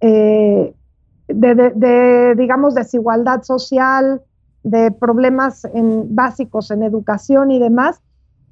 eh, 0.00 0.74
de, 1.28 2.34
digamos, 2.36 2.74
desigualdad 2.74 3.42
social, 3.42 4.22
de 4.64 4.90
problemas 4.90 5.64
en, 5.66 6.14
básicos 6.14 6.70
en 6.70 6.82
educación 6.82 7.50
y 7.50 7.58
demás, 7.58 8.00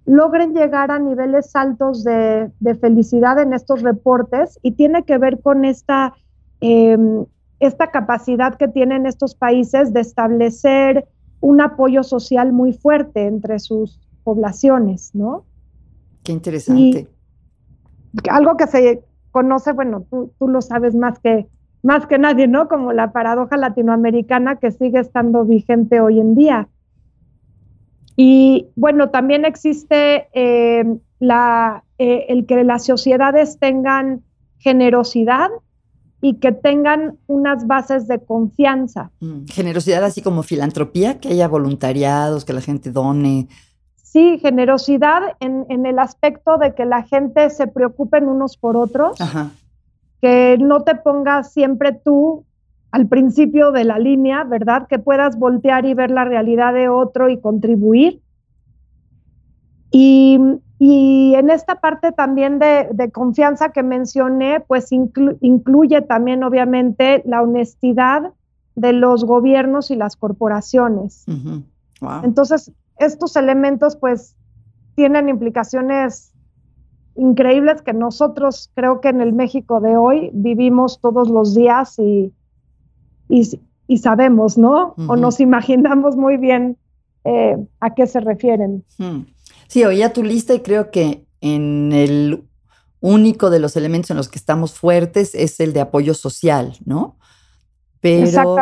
logren 0.04 0.52
llegar 0.52 0.90
a 0.90 0.98
niveles 0.98 1.54
altos 1.56 2.04
de, 2.04 2.50
felicidad 2.80 3.40
en 3.40 3.52
estos 3.52 3.82
reportes 3.82 4.58
y 4.62 4.72
tiene 4.72 5.04
que 5.04 5.18
ver 5.18 5.40
con 5.40 5.64
esta, 5.64 6.14
em, 6.60 7.24
esta 7.60 7.90
capacidad 7.90 8.54
que 8.56 8.68
tienen 8.68 9.06
estos 9.06 9.34
países 9.34 9.92
de 9.92 10.00
establecer 10.00 11.08
un 11.40 11.60
apoyo 11.60 12.02
social 12.02 12.52
muy 12.52 12.72
fuerte 12.72 13.26
entre 13.26 13.58
sus 13.58 14.00
poblaciones, 14.22 15.14
¿no? 15.14 15.44
Qué 16.22 16.32
interesante. 16.32 17.08
algo 18.30 18.56
que 18.56 18.66
se 18.66 19.02
conoce, 19.30 19.72
bueno, 19.72 20.04
tú, 20.08 20.32
tú 20.38 20.46
lo 20.46 20.60
sabes 20.60 20.94
más 20.94 21.18
que, 21.18 21.48
más 21.82 22.06
que 22.06 22.18
nadie, 22.18 22.46
¿no? 22.46 22.68
Como 22.68 22.92
la 22.92 23.12
paradoja 23.12 23.56
latinoamericana 23.56 24.56
que 24.56 24.70
sigue 24.70 25.00
estando 25.00 25.44
vigente 25.44 26.00
hoy 26.00 26.20
en 26.20 26.34
día. 26.34 26.68
Y 28.16 28.68
bueno, 28.76 29.10
también 29.10 29.44
existe 29.44 30.28
eh, 30.32 30.84
la, 31.18 31.84
eh, 31.98 32.26
el 32.28 32.46
que 32.46 32.62
las 32.62 32.84
sociedades 32.84 33.58
tengan 33.58 34.22
generosidad 34.58 35.50
y 36.20 36.34
que 36.34 36.52
tengan 36.52 37.18
unas 37.26 37.66
bases 37.66 38.06
de 38.06 38.20
confianza. 38.24 39.10
Mm, 39.18 39.46
generosidad 39.46 40.04
así 40.04 40.22
como 40.22 40.44
filantropía, 40.44 41.18
que 41.18 41.30
haya 41.30 41.48
voluntariados, 41.48 42.44
que 42.44 42.52
la 42.52 42.60
gente 42.60 42.92
done. 42.92 43.48
Sí, 43.96 44.38
generosidad 44.40 45.36
en, 45.40 45.66
en 45.68 45.84
el 45.84 45.98
aspecto 45.98 46.58
de 46.58 46.74
que 46.74 46.84
la 46.84 47.02
gente 47.02 47.50
se 47.50 47.66
preocupen 47.66 48.28
unos 48.28 48.56
por 48.56 48.76
otros. 48.76 49.20
Ajá 49.20 49.50
que 50.22 50.56
no 50.58 50.84
te 50.84 50.94
pongas 50.94 51.52
siempre 51.52 51.92
tú 51.92 52.46
al 52.92 53.08
principio 53.08 53.72
de 53.72 53.84
la 53.84 53.98
línea, 53.98 54.44
¿verdad? 54.44 54.86
Que 54.86 55.00
puedas 55.00 55.36
voltear 55.36 55.84
y 55.84 55.94
ver 55.94 56.12
la 56.12 56.24
realidad 56.24 56.72
de 56.72 56.88
otro 56.88 57.28
y 57.28 57.40
contribuir. 57.40 58.22
Y, 59.90 60.38
en 61.34 61.50
esta 61.50 61.80
parte 61.80 62.12
también 62.12 62.58
de, 62.58 63.10
confianza 63.12 63.70
que 63.70 63.82
mencioné, 63.82 64.60
pues 64.60 64.90
incluye 64.92 66.02
también 66.02 66.42
obviamente 66.44 67.22
la 67.24 67.42
honestidad 67.42 68.32
de 68.74 68.92
los 68.92 69.24
gobiernos 69.24 69.90
y 69.90 69.96
las 69.96 70.16
corporaciones. 70.16 71.24
Entonces, 72.22 72.72
estos 72.98 73.36
elementos 73.36 73.96
pues 73.96 74.36
tienen 74.94 75.28
implicaciones 75.28 76.31
increíbles 77.16 77.82
que 77.82 77.92
nosotros 77.92 78.70
creo 78.74 79.00
que 79.00 79.08
en 79.08 79.20
el 79.20 79.32
México 79.32 79.80
de 79.80 79.96
hoy 79.96 80.30
vivimos 80.32 81.00
todos 81.00 81.28
los 81.28 81.54
días 81.54 81.98
y, 81.98 82.32
y, 83.28 83.98
sabemos, 83.98 84.56
¿no? 84.56 84.94
O 85.08 85.16
nos 85.16 85.40
imaginamos 85.40 86.16
muy 86.16 86.36
bien 86.36 86.78
eh, 87.24 87.56
a 87.80 87.94
qué 87.94 88.06
se 88.06 88.20
refieren. 88.20 88.84
Sí, 89.68 89.84
oía 89.84 90.12
tu 90.12 90.22
lista 90.22 90.54
y 90.54 90.60
creo 90.60 90.90
que 90.90 91.26
en 91.40 91.92
el 91.92 92.44
único 93.00 93.50
de 93.50 93.58
los 93.58 93.76
elementos 93.76 94.10
en 94.10 94.16
los 94.16 94.28
que 94.28 94.38
estamos 94.38 94.72
fuertes 94.72 95.34
es 95.34 95.60
el 95.60 95.72
de 95.72 95.80
apoyo 95.80 96.14
social, 96.14 96.76
¿no? 96.84 97.18
Pero, 98.00 98.56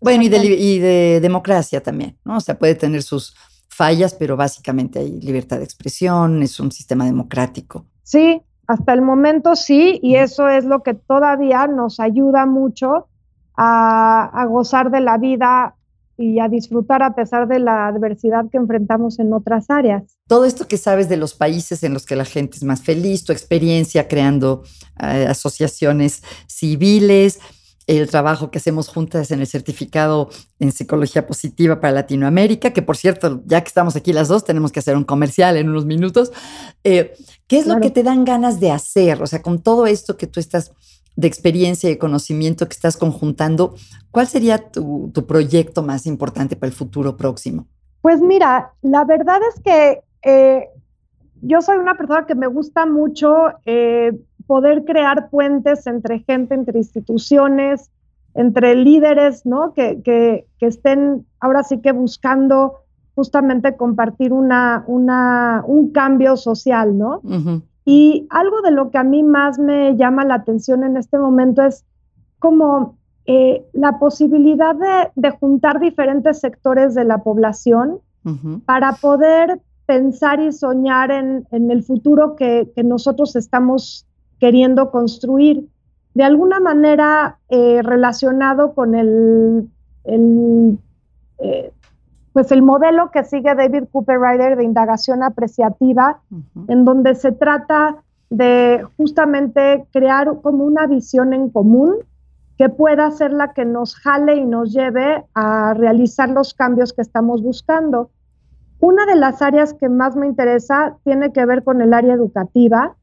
bueno, 0.00 0.22
y 0.22 0.28
de, 0.28 0.44
y 0.44 0.78
de 0.78 1.20
democracia 1.20 1.82
también, 1.82 2.16
¿no? 2.24 2.36
O 2.36 2.40
sea, 2.40 2.58
puede 2.58 2.74
tener 2.74 3.02
sus 3.02 3.34
fallas, 3.68 4.14
pero 4.14 4.36
básicamente 4.36 5.00
hay 5.00 5.20
libertad 5.20 5.58
de 5.58 5.64
expresión, 5.64 6.42
es 6.42 6.58
un 6.60 6.72
sistema 6.72 7.04
democrático. 7.04 7.86
Sí, 8.06 8.40
hasta 8.68 8.92
el 8.92 9.02
momento 9.02 9.56
sí, 9.56 9.98
y 10.00 10.14
eso 10.14 10.48
es 10.48 10.64
lo 10.64 10.84
que 10.84 10.94
todavía 10.94 11.66
nos 11.66 11.98
ayuda 11.98 12.46
mucho 12.46 13.08
a, 13.56 14.46
gozar 14.48 14.92
de 14.92 15.00
la 15.00 15.18
vida 15.18 15.74
y 16.16 16.38
a 16.38 16.46
disfrutar 16.48 17.02
a 17.02 17.16
pesar 17.16 17.48
de 17.48 17.58
la 17.58 17.88
adversidad 17.88 18.44
que 18.48 18.58
enfrentamos 18.58 19.18
en 19.18 19.32
otras 19.32 19.70
áreas. 19.70 20.04
Todo 20.28 20.44
esto 20.44 20.68
que 20.68 20.76
sabes 20.76 21.08
de 21.08 21.16
los 21.16 21.34
países 21.34 21.82
en 21.82 21.94
los 21.94 22.06
que 22.06 22.14
la 22.14 22.24
gente 22.24 22.56
es 22.56 22.62
más 22.62 22.80
feliz, 22.80 23.24
tu 23.24 23.32
experiencia 23.32 24.06
creando 24.06 24.62
eh, 25.02 25.26
asociaciones 25.28 26.22
civiles, 26.46 27.40
el 27.86 28.08
trabajo 28.10 28.50
que 28.50 28.58
hacemos 28.58 28.88
juntas 28.88 29.30
en 29.30 29.40
el 29.40 29.46
certificado 29.46 30.28
en 30.58 30.72
psicología 30.72 31.26
positiva 31.26 31.80
para 31.80 31.92
Latinoamérica, 31.92 32.72
que 32.72 32.82
por 32.82 32.96
cierto, 32.96 33.42
ya 33.46 33.60
que 33.60 33.68
estamos 33.68 33.94
aquí 33.94 34.12
las 34.12 34.28
dos, 34.28 34.44
tenemos 34.44 34.72
que 34.72 34.80
hacer 34.80 34.96
un 34.96 35.04
comercial 35.04 35.56
en 35.56 35.68
unos 35.68 35.86
minutos. 35.86 36.32
Eh, 36.82 37.12
¿Qué 37.46 37.58
es 37.58 37.66
lo 37.66 37.80
que 37.80 37.90
te 37.90 38.02
dan 38.02 38.24
ganas 38.24 38.58
de 38.58 38.72
hacer? 38.72 39.22
O 39.22 39.26
sea, 39.26 39.40
con 39.40 39.62
todo 39.62 39.86
esto 39.86 40.16
que 40.16 40.26
tú 40.26 40.40
estás 40.40 40.72
de 41.14 41.28
experiencia 41.28 41.90
y 41.90 41.96
conocimiento 41.96 42.68
que 42.68 42.74
estás 42.74 42.96
conjuntando, 42.96 43.74
¿cuál 44.10 44.26
sería 44.26 44.58
tu, 44.58 45.12
proyecto 45.26 45.82
más 45.82 46.06
importante 46.06 46.56
para 46.56 46.68
el 46.68 46.76
futuro 46.76 47.16
próximo? 47.16 47.66
Pues 48.02 48.20
mira, 48.20 48.72
la 48.82 49.04
verdad 49.04 49.40
es 49.54 49.62
que 49.62 50.02
eh, 50.22 50.68
yo 51.40 51.62
soy 51.62 51.78
una 51.78 51.96
persona 51.96 52.26
que 52.26 52.34
me 52.34 52.46
gusta 52.46 52.84
mucho 52.84 53.32
eh, 53.64 54.12
poder 54.46 54.84
crear 54.84 55.28
puentes 55.30 55.86
entre 55.86 56.20
gente, 56.20 56.54
entre 56.54 56.78
instituciones, 56.78 57.90
entre 58.34 58.74
líderes, 58.74 59.46
¿no? 59.46 59.72
Que, 59.72 60.02
que, 60.02 60.46
estén 60.60 61.26
ahora 61.40 61.62
sí 61.62 61.80
que 61.80 61.92
buscando 61.92 62.80
justamente 63.14 63.76
compartir 63.76 64.32
una, 64.32 64.84
una, 64.86 65.64
un 65.66 65.90
cambio 65.90 66.36
social, 66.36 66.98
¿no? 66.98 67.22
Y 67.84 68.26
algo 68.30 68.62
de 68.62 68.72
lo 68.72 68.90
que 68.90 68.98
a 68.98 69.04
mí 69.04 69.22
más 69.22 69.58
me 69.58 69.96
llama 69.96 70.24
la 70.24 70.34
atención 70.34 70.84
en 70.84 70.96
este 70.96 71.18
momento 71.18 71.62
es 71.62 71.84
como 72.38 72.98
eh, 73.24 73.64
la 73.72 73.98
posibilidad 73.98 74.74
de, 74.74 75.10
de, 75.14 75.30
juntar 75.30 75.80
diferentes 75.80 76.40
sectores 76.40 76.94
de 76.94 77.04
la 77.04 77.18
población 77.18 78.00
para 78.66 78.94
poder 78.94 79.60
pensar 79.86 80.40
y 80.40 80.52
soñar 80.52 81.12
en, 81.12 81.46
en 81.52 81.70
el 81.70 81.84
futuro 81.84 82.34
que, 82.34 82.72
que, 82.74 82.82
nosotros 82.82 83.36
estamos 83.36 84.04
queriendo 84.40 84.90
construir, 84.90 85.68
de 86.14 86.24
alguna 86.24 86.60
manera 86.60 87.38
eh, 87.48 87.82
relacionado 87.82 88.74
con 88.74 88.94
el, 88.94 89.68
eh, 90.04 91.72
pues 92.32 92.52
el 92.52 92.62
modelo 92.62 93.10
que 93.10 93.24
sigue 93.24 93.54
David 93.54 93.84
Cooper 93.92 94.18
Ryder 94.20 94.56
de 94.56 94.64
indagación 94.64 95.22
apreciativa, 95.22 96.20
en 96.68 96.84
donde 96.84 97.14
se 97.14 97.32
trata 97.32 98.02
de 98.30 98.84
justamente 98.96 99.86
crear 99.92 100.40
como 100.42 100.64
una 100.64 100.86
visión 100.86 101.32
en 101.32 101.50
común 101.50 101.96
que 102.58 102.68
pueda 102.68 103.10
ser 103.10 103.32
la 103.32 103.52
que 103.52 103.64
nos 103.64 103.94
jale 103.96 104.36
y 104.36 104.46
nos 104.46 104.72
lleve 104.72 105.24
a 105.34 105.74
realizar 105.74 106.30
los 106.30 106.54
cambios 106.54 106.92
que 106.92 107.02
estamos 107.02 107.42
buscando. 107.42 108.10
Una 108.80 109.04
de 109.06 109.16
las 109.16 109.42
áreas 109.42 109.74
que 109.74 109.88
más 109.88 110.16
me 110.16 110.26
interesa 110.26 110.96
tiene 111.04 111.32
que 111.32 111.44
ver 111.44 111.64
con 111.64 111.80
el 111.80 111.92
área 111.92 112.14
educativa 112.14 112.96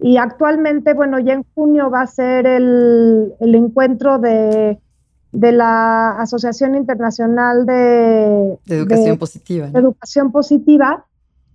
y 0.00 0.16
actualmente, 0.16 0.94
bueno, 0.94 1.18
ya 1.18 1.34
en 1.34 1.44
junio 1.54 1.90
va 1.90 2.02
a 2.02 2.06
ser 2.06 2.46
el, 2.46 3.34
encuentro 3.40 4.18
de, 4.18 4.78
la 5.32 6.10
Asociación 6.20 6.76
Internacional 6.76 7.66
de, 7.66 8.58
Educación 8.66 9.18
Positiva. 9.18 9.70
Educación 9.74 10.30
Positiva. 10.30 11.04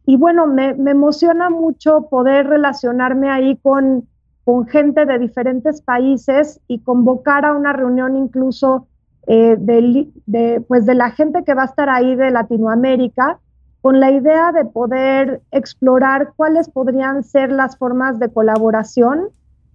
Y 0.06 0.18
bueno, 0.18 0.46
me, 0.46 0.72
emociona 0.72 1.50
mucho 1.50 2.08
poder 2.10 2.48
relacionarme 2.48 3.30
ahí 3.30 3.58
con, 3.62 4.08
con 4.44 4.68
gente 4.68 5.06
de 5.06 5.20
diferentes 5.20 5.82
países 5.82 6.60
y 6.68 6.80
convocar 6.80 7.46
a 7.46 7.54
una 7.54 7.72
reunión 7.72 8.18
incluso 8.18 8.88
eh, 9.26 9.56
de, 9.58 10.62
pues 10.68 10.86
de 10.86 10.96
la 10.96 11.12
gente 11.12 11.46
que 11.46 11.54
va 11.54 11.62
a 11.62 11.68
estar 11.68 11.88
ahí 11.88 12.18
de 12.18 12.30
Latinoamérica, 12.30 13.40
con 13.84 14.00
la 14.00 14.12
idea 14.12 14.54
de 14.54 14.64
poder 14.64 15.42
explorar 15.52 16.32
cuáles 16.38 16.70
podrían 16.70 17.22
ser 17.22 17.52
las 17.52 17.78
formas 17.78 18.18
de 18.18 18.30
colaboración 18.30 19.28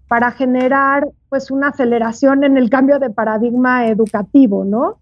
para 0.09 0.31
generar 0.31 1.07
pues 1.29 1.51
una 1.51 1.69
aceleración 1.69 2.43
en 2.43 2.57
el 2.57 2.71
cambio 2.71 2.99
de 2.99 3.11
paradigma 3.11 3.87
educativo, 3.87 4.65
¿no? 4.65 4.97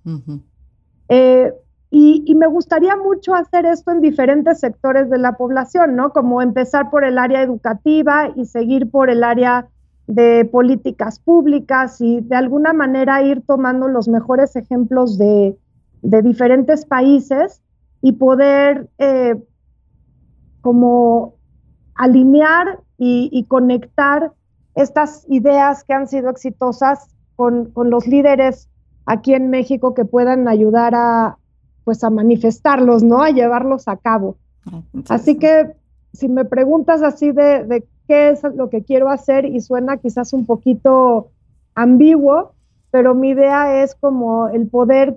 Eh, 1.08 1.52
y, 1.88 2.24
y, 2.26 2.34
me 2.34 2.48
gustaría 2.48 2.96
mucho 2.96 3.36
hacer 3.36 3.64
esto 3.64 3.92
en 3.92 4.00
diferentes 4.00 4.58
sectores 4.58 5.08
de 5.08 5.18
la 5.18 5.36
población, 5.36 5.94
¿no? 5.94 6.10
Como 6.10 6.42
empezar 6.42 6.90
por 6.90 7.04
el 7.04 7.16
área 7.16 7.42
educativa 7.42 8.32
y 8.34 8.46
seguir 8.46 8.90
por 8.90 9.08
el 9.08 9.22
área 9.22 9.68
de 10.08 10.44
políticas 10.50 11.20
públicas 11.20 12.00
y 12.00 12.22
de 12.22 12.34
alguna 12.34 12.72
manera 12.72 13.22
ir 13.22 13.42
tomando 13.46 13.86
los 13.86 14.08
mejores 14.08 14.56
ejemplos 14.56 15.16
de, 15.16 15.56
diferentes 16.02 16.84
países 16.84 17.62
y 18.02 18.12
poder 18.12 18.88
eh, 18.98 19.34
como 20.60 21.34
alinear 21.94 22.80
y, 22.98 23.44
conectar 23.48 24.32
estas 24.74 25.26
ideas 25.28 25.84
que 25.84 25.94
han 25.94 26.08
sido 26.08 26.30
exitosas 26.30 27.08
con, 27.36 27.72
los 27.74 28.06
líderes 28.06 28.68
aquí 29.04 29.34
en 29.34 29.50
México 29.50 29.94
que 29.94 30.04
puedan 30.04 30.48
ayudar 30.48 30.94
a 30.94 31.38
pues 31.84 32.02
a 32.02 32.10
manifestarlos, 32.10 33.04
¿no? 33.04 33.22
A 33.22 33.30
llevarlos 33.30 33.86
a 33.86 33.96
cabo. 33.96 34.38
Ah, 34.66 34.82
así 35.10 35.38
que 35.38 35.76
si 36.12 36.28
me 36.28 36.44
preguntas 36.44 37.02
así 37.02 37.30
de, 37.30 37.64
de 37.64 37.86
qué 38.08 38.30
es 38.30 38.42
lo 38.42 38.70
que 38.70 38.82
quiero 38.82 39.08
hacer 39.08 39.44
y 39.44 39.60
suena 39.60 39.98
quizás 39.98 40.32
un 40.32 40.46
poquito 40.46 41.30
ambiguo, 41.76 42.54
pero 42.90 43.14
mi 43.14 43.30
idea 43.30 43.82
es 43.82 43.94
como 43.94 44.48
el 44.48 44.66
poder 44.68 45.14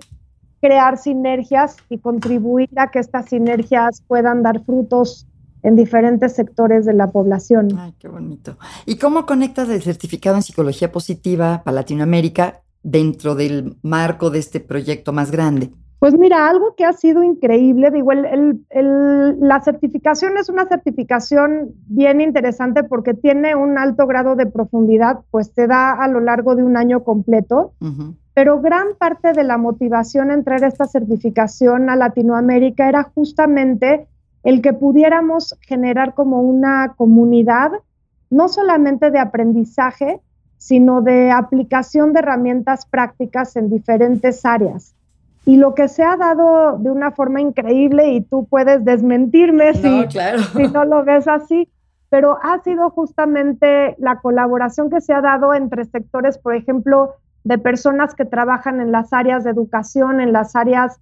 crear 0.60 0.98
sinergias 0.98 1.76
y 1.88 1.98
contribuir 1.98 2.70
a 2.76 2.90
que 2.90 2.98
estas 2.98 3.26
sinergias 3.26 4.02
puedan 4.06 4.42
dar 4.42 4.64
frutos 4.64 5.26
en 5.62 5.76
diferentes 5.76 6.34
sectores 6.34 6.86
de 6.86 6.94
la 6.94 7.08
población. 7.08 7.78
Ay, 7.78 7.94
qué 7.98 8.08
bonito. 8.08 8.56
¿Y 8.86 8.96
cómo 8.96 9.26
conectas 9.26 9.68
el 9.68 9.82
certificado 9.82 10.36
en 10.36 10.42
psicología 10.42 10.90
positiva 10.92 11.62
para 11.64 11.76
Latinoamérica 11.76 12.62
dentro 12.82 13.34
del 13.34 13.76
marco 13.82 14.30
de 14.30 14.38
este 14.38 14.60
proyecto 14.60 15.12
más 15.12 15.30
grande? 15.30 15.70
Pues 16.00 16.18
mira, 16.18 16.48
algo 16.48 16.74
que 16.76 16.86
ha 16.86 16.94
sido 16.94 17.22
increíble, 17.22 17.90
digo, 17.90 18.12
la 18.14 19.60
certificación 19.60 20.38
es 20.38 20.48
una 20.48 20.64
certificación 20.66 21.74
bien 21.88 22.22
interesante 22.22 22.84
porque 22.84 23.12
tiene 23.12 23.54
un 23.54 23.76
alto 23.76 24.06
grado 24.06 24.34
de 24.34 24.46
profundidad, 24.46 25.20
pues 25.30 25.52
te 25.52 25.66
da 25.66 25.92
a 25.92 26.08
lo 26.08 26.20
largo 26.20 26.56
de 26.56 26.62
un 26.64 26.78
año 26.78 27.04
completo, 27.04 27.74
pero 28.32 28.62
gran 28.62 28.94
parte 28.98 29.34
de 29.34 29.44
la 29.44 29.58
motivación 29.58 30.30
en 30.30 30.42
traer 30.42 30.64
esta 30.64 30.86
certificación 30.86 31.90
a 31.90 31.96
Latinoamérica 31.96 32.88
era 32.88 33.02
justamente 33.02 34.06
el 34.42 34.62
que 34.62 34.72
pudiéramos 34.72 35.54
generar 35.60 36.14
como 36.14 36.40
una 36.40 36.94
comunidad, 36.96 37.72
no 38.30 38.48
solamente 38.48 39.10
de 39.10 39.18
aprendizaje, 39.18 40.22
sino 40.56 41.02
de 41.02 41.30
aplicación 41.30 42.14
de 42.14 42.20
herramientas 42.20 42.86
prácticas 42.86 43.54
en 43.56 43.68
diferentes 43.68 44.46
áreas. 44.46 44.94
Y 45.50 45.56
lo 45.56 45.74
que 45.74 45.88
se 45.88 46.04
ha 46.04 46.16
dado 46.16 46.78
de 46.78 46.92
una 46.92 47.10
forma 47.10 47.40
increíble, 47.40 48.12
y 48.12 48.20
tú 48.20 48.46
puedes 48.48 48.84
desmentirme 48.84 49.74
si, 49.74 50.06
si 50.56 50.68
no 50.68 50.84
lo 50.84 51.02
ves 51.02 51.26
así, 51.26 51.68
pero 52.08 52.38
ha 52.40 52.62
sido 52.62 52.90
justamente 52.90 53.96
la 53.98 54.20
colaboración 54.20 54.90
que 54.90 55.00
se 55.00 55.12
ha 55.12 55.20
dado 55.20 55.52
entre 55.52 55.86
sectores, 55.86 56.38
por 56.38 56.54
ejemplo, 56.54 57.16
de 57.42 57.58
personas 57.58 58.14
que 58.14 58.24
trabajan 58.24 58.80
en 58.80 58.92
las 58.92 59.12
áreas 59.12 59.42
de 59.42 59.50
educación, 59.50 60.20
en 60.20 60.32
las 60.32 60.54
áreas 60.54 61.00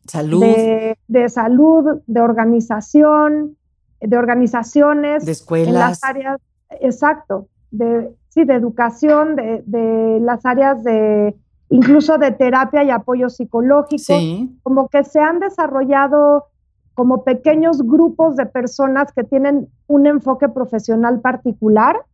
De, 1.08 1.28
salud, 1.28 2.00
de 2.06 2.20
organización, 2.22 3.58
de 4.00 4.16
organizaciones, 4.16 5.26
de 5.26 5.32
escuelas. 5.32 5.68
En 5.68 5.74
las 5.74 6.04
áreas, 6.04 6.40
exacto, 6.80 7.48
de, 7.70 8.08
sí, 8.30 8.44
de 8.44 8.54
educación, 8.54 9.37
de, 9.37 9.62
de 9.66 10.20
las 10.22 10.46
áreas 10.46 10.82
de 10.84 11.37
incluso 11.70 12.18
de 12.18 12.31
terapia 12.33 12.83
y 12.85 12.90
apoyo 12.90 13.28
psicológico, 13.28 14.14
como 14.62 14.88
que 14.88 15.04
se 15.04 15.20
han 15.20 15.38
desarrollado 15.40 16.46
como 16.94 17.22
pequeños 17.22 17.83
grupos 17.83 18.37
de 18.37 18.46
personas 18.46 19.12
que 19.12 19.22
tienen 19.22 19.68
un 19.87 20.07
enfoque 20.07 20.48
profesional 20.48 21.20
particular 21.20 22.04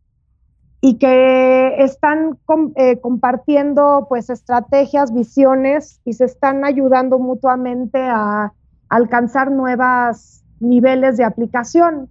y 0.81 0.99
que 0.99 1.83
están 1.83 2.37
eh, 2.75 2.99
compartiendo 2.99 4.05
pues 4.07 4.29
estrategias, 4.29 5.11
visiones 5.11 5.99
y 6.05 6.13
se 6.13 6.25
están 6.25 6.63
ayudando 6.63 7.17
mutuamente 7.17 7.99
a 7.99 8.53
alcanzar 8.89 9.49
nuevos 9.49 10.43
niveles 10.59 11.17
de 11.17 11.23
aplicación. 11.23 12.09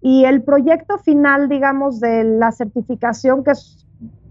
Y 0.00 0.24
el 0.24 0.42
proyecto 0.42 0.96
final, 0.98 1.48
digamos, 1.50 2.00
de 2.00 2.24
la 2.24 2.52
certificación, 2.52 3.44
que 3.44 3.50
es 3.50 3.86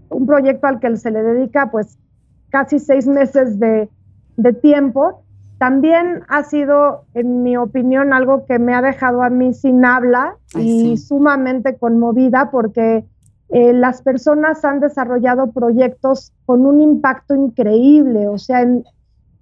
un 0.08 0.26
proyecto 0.26 0.66
al 0.66 0.80
que 0.80 0.96
se 0.96 1.10
le 1.10 1.22
dedica 1.22 1.70
pues 1.70 1.98
casi 2.50 2.78
seis 2.78 3.06
meses 3.06 3.58
de, 3.58 3.88
tiempo, 4.60 5.22
también 5.58 6.22
ha 6.28 6.44
sido, 6.44 7.04
en 7.14 7.42
mi 7.42 7.56
opinión, 7.56 8.12
algo 8.12 8.44
que 8.46 8.58
me 8.58 8.74
ha 8.74 8.82
dejado 8.82 9.22
a 9.22 9.30
mí 9.30 9.54
sin 9.54 9.84
habla 9.84 10.36
y 10.54 10.96
sumamente 10.98 11.76
conmovida 11.76 12.50
porque 12.50 13.04
eh, 13.48 13.72
las 13.72 14.02
personas 14.02 14.64
han 14.64 14.80
desarrollado 14.80 15.52
proyectos 15.52 16.32
con 16.44 16.66
un 16.66 16.80
impacto 16.80 17.34
increíble, 17.34 18.26
o 18.28 18.38
sea, 18.38 18.66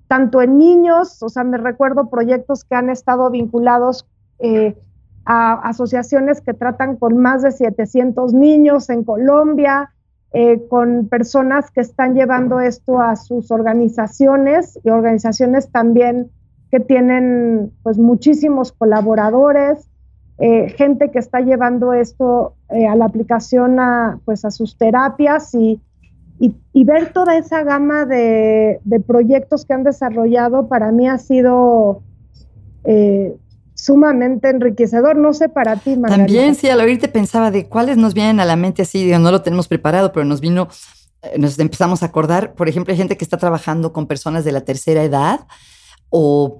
tanto 0.09 0.43
en 0.43 0.59
niños, 0.59 1.23
o 1.23 1.29
sea, 1.31 1.43
me 1.43 1.57
recuerdo 1.57 2.11
proyectos 2.11 2.65
que 2.65 2.75
han 2.75 2.91
estado 2.91 3.31
vinculados 3.31 4.07
eh, 4.41 4.77
a 5.25 5.55
asociaciones 5.69 6.43
que 6.43 6.53
tratan 6.53 6.97
con 6.97 7.17
más 7.17 7.43
de 7.43 7.53
700 7.53 8.35
niños 8.35 8.91
en 8.91 9.05
Colombia, 9.05 9.94
eh, 10.37 10.67
con 10.69 11.07
personas 11.07 11.71
que 11.71 11.81
están 11.81 12.17
llevando 12.17 12.59
esto 12.59 13.01
a 13.01 13.15
sus 13.15 13.53
organizaciones 13.53 14.81
y 14.83 14.91
organizaciones 14.91 15.71
también 15.71 16.29
que 16.73 16.81
tienen 16.81 17.71
pues 17.85 17.99
muchísimos 17.99 18.73
colaboradores, 18.73 19.89
eh, 20.39 20.71
gente 20.71 21.13
que 21.13 21.21
está 21.21 21.39
llevando 21.39 21.93
esto 21.93 22.57
eh, 22.71 22.85
a 22.85 22.97
la 22.97 23.05
aplicación 23.05 23.79
a, 23.79 24.19
pues 24.25 24.45
a 24.45 24.51
sus 24.51 24.77
terapias 24.77 25.55
y, 25.55 25.81
y, 26.41 26.85
ver 26.85 27.13
toda 27.13 27.37
esa 27.37 27.63
gama 27.63 28.05
de, 28.05 28.81
de, 28.83 28.99
proyectos 28.99 29.65
que 29.65 29.75
han 29.75 29.85
desarrollado 29.85 30.67
para 30.67 30.91
mí 30.91 31.09
ha 31.09 31.19
sido 31.19 32.03
sumamente 33.85 34.49
enriquecedor. 34.49 35.17
No 35.17 35.33
sé 35.33 35.49
para 35.49 35.77
ti, 35.77 35.97
Margarita. 35.97 36.27
También, 36.27 36.55
sí, 36.55 36.69
al 36.69 36.81
oírte 36.81 37.09
pensaba 37.09 37.51
de 37.51 37.69
cuáles 37.69 37.97
nos 37.97 38.15
vienen 38.15 38.41
a 38.41 38.45
la 38.45 38.57
mente 38.57 38.83
así, 38.83 39.05
digo, 39.05 39.19
no 39.19 39.31
lo 39.31 39.43
tenemos 39.43 39.69
preparado, 39.69 40.13
pero 40.13 40.25
nos 40.25 40.41
vino, 40.41 40.69
eh, 41.23 41.39
nos 41.39 41.59
empezamos 41.59 42.03
a 42.03 42.07
acordar, 42.07 42.55
por 42.55 42.69
ejemplo, 42.69 42.93
hay 42.93 42.99
gente 42.99 43.17
que 43.17 43.25
está 43.25 43.37
trabajando 43.37 43.93
con 43.93 44.07
personas 44.07 44.45
de 44.45 44.53
la 44.53 44.63
tercera 44.63 45.03
edad 45.03 45.47
o 46.09 46.59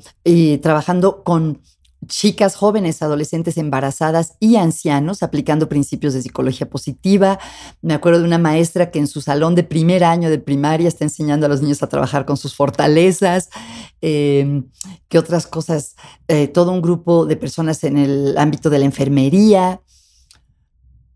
trabajando 0.63 1.23
con 1.23 1.61
chicas 2.07 2.57
jóvenes, 2.57 3.03
adolescentes 3.03 3.57
embarazadas 3.57 4.35
y 4.41 4.57
ancianos 4.57 5.23
aplicando 5.23 5.69
principios 5.69 6.15
de 6.15 6.23
psicología 6.23 6.69
positiva. 6.69 7.39
Me 7.83 7.95
acuerdo 7.95 8.21
de 8.21 8.27
una 8.27 8.39
maestra 8.39 8.91
que 8.91 8.99
en 8.99 9.07
su 9.07 9.21
salón 9.21 9.55
de 9.55 9.65
primer 9.65 10.05
año 10.05 10.31
de 10.31 10.39
primaria 10.39 10.89
está 10.89 11.05
enseñando 11.05 11.47
a 11.47 11.49
los 11.49 11.63
niños 11.63 11.83
a 11.83 11.89
trabajar 11.89 12.25
con 12.25 12.37
sus 12.37 12.55
fortalezas. 12.55 13.51
Em, 14.01 14.69
¿Qué 15.09 15.19
otras 15.19 15.47
cosas? 15.47 15.97
Eh, 16.29 16.49
todo 16.49 16.73
un 16.73 16.83
grupo 16.83 17.27
de 17.27 17.37
personas 17.37 17.85
en 17.85 17.97
el 17.97 18.37
ámbito 18.39 18.71
de 18.71 18.79
la 18.79 18.85
enfermería. 18.85 19.81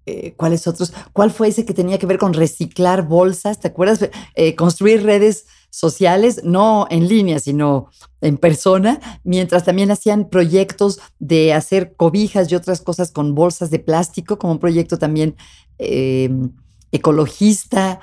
Eh, 0.07 0.35
¿Cuáles 0.37 0.67
otros? 0.67 0.93
¿Cuál 1.13 1.31
fue 1.31 1.49
ese 1.49 1.67
que 1.67 1.75
tenía 1.75 1.99
que 1.99 2.07
ver 2.07 2.19
con 2.19 2.33
reciclar 2.33 3.07
bolsas? 3.07 3.61
¿Te 3.61 3.69
acuerdas? 3.69 4.09
Eh, 4.35 4.55
construir 4.55 5.03
redes 5.03 5.45
sociales, 5.71 6.43
no 6.45 6.87
en 6.91 7.09
línea, 7.09 7.39
sino 7.39 7.89
en 8.21 8.37
persona, 8.37 9.01
mientras 9.25 9.65
también 9.65 9.91
hacían 9.91 10.29
proyectos 10.29 11.01
de 11.19 11.53
hacer 11.53 11.95
cobijas 11.95 12.51
y 12.51 12.55
otras 12.55 12.81
cosas 12.81 13.11
con 13.11 13.35
bolsas 13.35 13.71
de 13.71 13.79
plástico, 13.79 14.39
como 14.39 14.55
un 14.55 14.59
proyecto 14.59 14.99
también 14.99 15.37
em, 15.79 16.53
ecologista. 16.91 18.01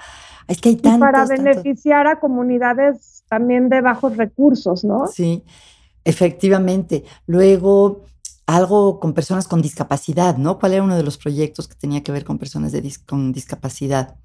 Es 0.48 0.62
que 0.62 0.70
hay 0.70 0.76
tantos, 0.76 1.00
para 1.00 1.26
beneficiar 1.26 2.08
a 2.08 2.20
comunidades 2.20 3.24
también 3.28 3.70
de 3.70 3.82
bajos 3.82 4.16
recursos, 4.16 4.84
¿no? 4.84 5.08
Sí, 5.08 5.44
efectivamente. 6.04 7.04
Luego, 7.26 8.06
algo 8.46 9.00
con 9.00 9.14
personas 9.14 9.48
con 9.48 9.62
discapacidad, 9.62 10.38
¿no? 10.38 10.60
¿Cuál 10.60 10.74
era 10.74 10.84
uno 10.84 10.96
de 10.96 11.04
los 11.04 11.18
proyectos 11.18 11.68
que 11.68 11.76
tenía 11.76 12.04
que 12.04 12.12
ver 12.12 12.24
con 12.24 12.38
personas 12.38 12.74
con 13.06 13.34
discapacidad? 13.34 14.16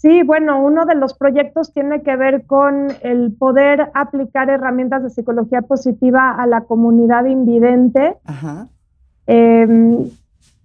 Sí, 0.00 0.22
bueno, 0.22 0.64
uno 0.64 0.86
de 0.86 0.94
los 0.94 1.12
proyectos 1.12 1.74
tiene 1.74 2.00
que 2.00 2.16
ver 2.16 2.46
con 2.46 2.88
el 3.02 3.34
poder 3.34 3.90
aplicar 3.92 4.48
herramientas 4.48 5.02
de 5.02 5.10
psicología 5.10 5.60
positiva 5.60 6.36
a 6.36 6.46
la 6.46 6.62
comunidad 6.62 7.26
invidente, 7.26 8.16
em, 9.26 10.08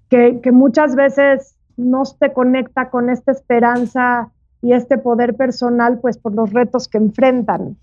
que, 0.09 0.51
muchas 0.53 0.95
veces 0.95 1.57
no 1.75 2.03
te 2.17 2.31
conecta 2.31 2.89
con 2.89 3.09
esta 3.09 3.33
esperanza 3.33 4.29
y 4.61 4.71
este 4.71 4.97
poder 4.97 5.35
personal, 5.35 5.99
pues 5.99 6.17
por 6.17 6.33
los 6.33 6.53
retos 6.53 6.87
que 6.87 6.97
enfrentan. 6.97 7.75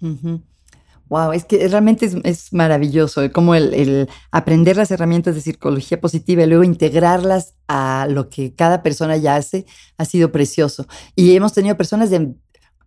Wow, 1.12 1.32
es 1.32 1.44
que 1.44 1.68
realmente 1.68 2.08
es, 2.24 2.54
maravilloso 2.54 3.20
eh, 3.22 3.30
como 3.30 3.54
el, 3.54 4.08
aprender 4.30 4.78
las 4.78 4.90
herramientas 4.90 5.34
de 5.34 5.42
psicología 5.42 6.00
positiva 6.00 6.42
y 6.42 6.46
luego 6.46 6.64
integrarlas 6.64 7.54
a 7.68 8.06
lo 8.08 8.30
que 8.30 8.54
cada 8.54 8.82
persona 8.82 9.18
ya 9.18 9.36
hace 9.36 9.66
ha 9.98 10.06
sido 10.06 10.32
precioso. 10.32 10.86
Y 11.14 11.36
hemos 11.36 11.52
tenido 11.52 11.76
personas 11.76 12.08
de... 12.08 12.34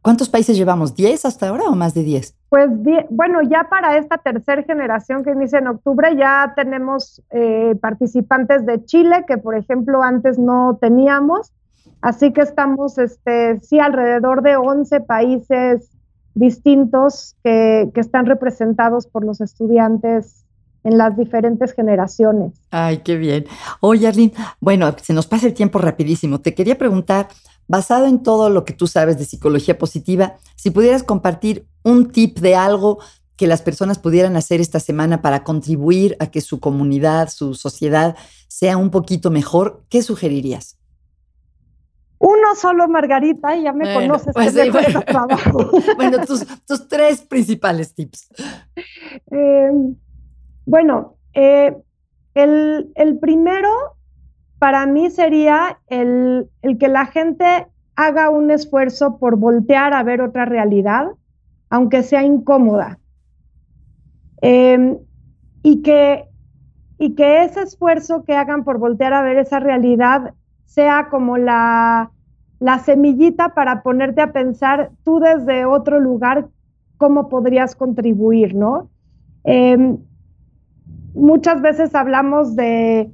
¿Cuántos 0.02 0.30
países 0.30 0.58
llevamos? 0.58 0.96
¿10 0.96 1.24
hasta 1.26 1.50
ahora 1.50 1.66
o 1.66 1.76
más 1.76 1.94
de 1.94 2.02
10? 2.02 2.36
Pues 2.50 2.68
bueno, 3.12 3.44
ya 3.44 3.68
para 3.70 3.96
esta 3.96 4.18
tercera 4.18 4.64
generación 4.64 5.24
que 5.24 5.30
inicia 5.30 5.60
en 5.60 5.68
octubre 5.68 6.16
ya 6.18 6.52
tenemos 6.56 7.22
eh, 7.30 7.76
participantes 7.80 8.66
de 8.66 8.84
Chile 8.86 9.26
que 9.28 9.38
por 9.38 9.56
ejemplo 9.56 10.02
antes 10.02 10.40
no 10.40 10.80
teníamos. 10.82 11.54
Así 12.02 12.34
que 12.34 12.42
estamos, 12.42 12.98
este, 12.98 13.60
sí, 13.62 13.80
alrededor 13.80 14.42
de 14.42 14.56
11 14.56 15.02
países 15.02 15.95
distintos 16.36 17.36
que, 17.44 17.90
están 17.96 18.26
representados 18.26 19.08
por 19.08 19.26
los 19.26 19.42
estudiantes 19.42 20.46
en 20.84 20.98
las 20.98 21.18
diferentes 21.18 21.74
generaciones. 21.74 22.54
Ay, 22.70 23.00
qué 23.00 23.16
bien. 23.16 23.46
Oye, 23.80 24.08
Arlene, 24.08 24.34
bueno, 24.60 24.94
se 25.02 25.14
nos 25.14 25.26
pasa 25.26 25.48
el 25.48 25.54
tiempo 25.54 25.80
rapidísimo. 25.80 26.42
Te 26.42 26.54
quería 26.54 26.78
preguntar, 26.78 27.30
basado 27.68 28.06
en 28.06 28.22
todo 28.22 28.50
lo 28.52 28.66
que 28.66 28.74
tú 28.74 28.86
sabes 28.86 29.18
de 29.18 29.26
psicología 29.26 29.80
positiva, 29.80 30.36
si 30.56 30.70
pudieras 30.70 31.02
compartir 31.02 31.66
un 31.84 32.12
tip 32.12 32.38
de 32.40 32.56
algo 32.56 33.00
que 33.36 33.48
las 33.48 33.62
personas 33.62 33.98
pudieran 33.98 34.36
hacer 34.36 34.62
esta 34.62 34.80
semana 34.80 35.22
para 35.22 35.44
contribuir 35.44 36.16
a 36.20 36.28
que 36.28 36.42
su 36.42 36.60
comunidad, 36.60 37.30
su 37.30 37.56
sociedad 37.56 38.16
sea 38.48 38.78
un 38.78 38.92
poquito 38.92 39.32
mejor, 39.32 39.84
¿qué 39.90 40.02
sugerirías? 40.02 40.78
Solo, 42.56 42.88
Margarita, 42.88 43.56
y 43.56 43.64
ya 43.64 43.74
me 43.74 43.94
conoces. 43.94 44.34
Pues 44.34 44.54
bueno. 44.72 45.02
Trabajo. 45.02 45.72
bueno, 45.96 46.18
tus, 46.26 46.88
tres 46.88 47.22
principales 47.22 47.94
tips. 47.94 48.30
Em, 49.32 49.96
bueno, 50.66 51.18
eh, 51.34 51.76
el, 52.34 53.18
primero 53.22 53.70
para 54.60 54.86
mí 54.86 55.10
sería 55.10 55.80
el, 55.88 56.50
que 56.80 56.88
la 56.88 57.06
gente 57.06 57.68
haga 57.96 58.30
un 58.30 58.52
esfuerzo 58.52 59.18
por 59.18 59.38
voltear 59.38 59.94
a 59.94 60.04
ver 60.04 60.22
otra 60.22 60.46
realidad, 60.46 61.08
aunque 61.70 62.04
sea 62.04 62.24
incómoda. 62.24 63.00
Em, 64.42 64.98
y, 65.64 65.82
que, 65.82 66.26
y 66.98 67.16
que 67.16 67.44
ese 67.44 67.62
esfuerzo 67.62 68.24
que 68.24 68.34
hagan 68.36 68.64
por 68.64 68.78
voltear 68.80 69.14
a 69.14 69.22
ver 69.22 69.38
esa 69.38 69.60
realidad 69.60 70.34
sea 70.66 71.08
como 71.10 71.38
la, 71.38 72.12
semillita 72.84 73.50
para 73.50 73.84
ponerte 73.84 74.22
a 74.22 74.32
pensar 74.32 74.92
tú 75.04 75.20
desde 75.20 75.66
otro 75.66 76.00
lugar 76.00 76.48
cómo 76.98 77.30
podrías 77.30 77.76
contribuir, 77.76 78.56
¿no? 78.56 78.90
Em, 79.44 79.98
muchas 81.14 81.62
veces 81.62 81.94
hablamos 81.96 82.56
de, 82.56 83.12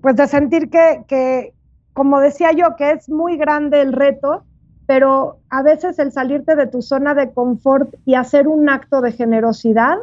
pues 0.00 0.16
de 0.16 0.26
sentir 0.26 0.70
que, 0.70 1.04
que, 1.08 1.54
como 1.92 2.20
decía 2.20 2.52
yo, 2.52 2.76
que 2.76 2.92
es 2.92 3.08
muy 3.08 3.36
grande 3.36 3.80
el 3.80 3.92
reto, 3.92 4.44
pero 4.86 5.38
a 5.48 5.62
veces 5.62 5.98
el 5.98 6.12
salirte 6.12 6.56
de 6.56 6.66
tu 6.66 6.82
zona 6.82 7.14
de 7.14 7.32
confort 7.32 7.94
y 8.04 8.14
hacer 8.14 8.48
un 8.48 8.68
acto 8.68 9.00
de 9.00 9.12
generosidad 9.12 9.96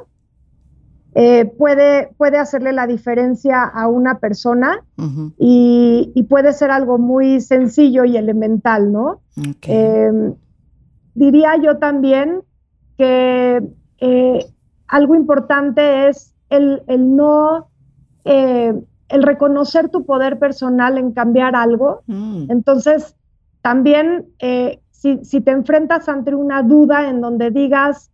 eh, 1.14 1.46
puede, 1.58 2.10
puede 2.18 2.38
hacerle 2.38 2.72
la 2.72 2.88
diferencia 2.88 3.64
a 3.64 3.90
una 3.90 4.20
persona 4.20 4.82
y, 5.38 6.26
puede 6.30 6.54
ser 6.54 6.72
algo 6.72 6.98
muy 6.98 7.42
sencillo 7.42 8.06
y 8.06 8.16
elemental, 8.16 8.94
¿no? 8.94 9.20
Em, 9.64 10.36
diría 11.14 11.58
yo 11.62 11.78
también 11.78 12.44
que 12.98 13.62
eh, 13.98 14.46
algo 14.88 15.16
importante 15.16 16.08
es 16.08 16.34
el, 16.50 16.82
no, 16.98 17.68
eh, 18.24 18.74
el 19.10 19.24
reconocer 19.24 19.90
tu 19.90 20.06
poder 20.06 20.40
personal 20.40 20.98
en 20.98 21.12
cambiar 21.12 21.56
algo. 21.58 22.04
Mm. 22.08 22.46
Entonces, 22.50 23.18
también 23.62 24.28
si, 24.92 25.26
si 25.26 25.42
te 25.42 25.52
enfrentas 25.52 26.08
ante 26.08 26.34
una 26.34 26.64
duda 26.64 27.10
en 27.10 27.20
donde 27.20 27.52
digas, 27.52 28.11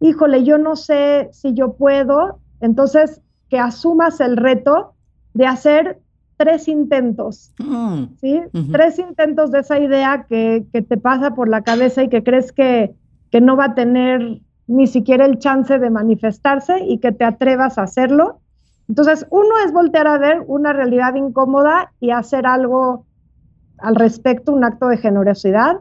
híjole, 0.00 0.44
yo 0.44 0.58
no 0.58 0.76
sé 0.76 1.28
si 1.32 1.54
yo 1.54 1.74
puedo, 1.74 2.40
entonces 2.60 3.20
que 3.48 3.58
asumas 3.58 4.20
el 4.20 4.36
reto 4.36 4.94
de 5.34 5.46
hacer 5.46 5.98
tres 6.36 6.68
intentos, 6.68 7.52
mm, 7.58 8.04
¿sí? 8.20 8.40
Tres 8.72 8.98
intentos 8.98 9.50
de 9.50 9.60
esa 9.60 9.78
idea 9.78 10.26
que, 10.28 10.64
te 10.72 10.96
pasa 10.96 11.34
por 11.34 11.48
la 11.48 11.62
cabeza 11.62 12.02
y 12.02 12.08
que 12.08 12.22
crees 12.22 12.52
que, 12.52 12.94
que 13.30 13.40
no 13.40 13.56
va 13.56 13.66
a 13.66 13.74
tener 13.74 14.40
ni 14.68 14.86
siquiera 14.86 15.24
el 15.24 15.38
chance 15.38 15.78
de 15.78 15.90
manifestarse 15.90 16.84
y 16.84 16.98
que 16.98 17.10
te 17.10 17.24
atrevas 17.24 17.78
a 17.78 17.82
hacerlo. 17.82 18.40
Entonces, 18.88 19.26
uno 19.30 19.48
es 19.64 19.72
voltear 19.72 20.06
a 20.06 20.18
ver 20.18 20.44
una 20.46 20.72
realidad 20.72 21.14
incómoda 21.14 21.92
y 22.00 22.10
hacer 22.10 22.46
algo 22.46 23.04
al 23.78 23.96
respecto, 23.96 24.52
un 24.52 24.64
acto 24.64 24.88
de 24.88 24.98
generosidad. 24.98 25.80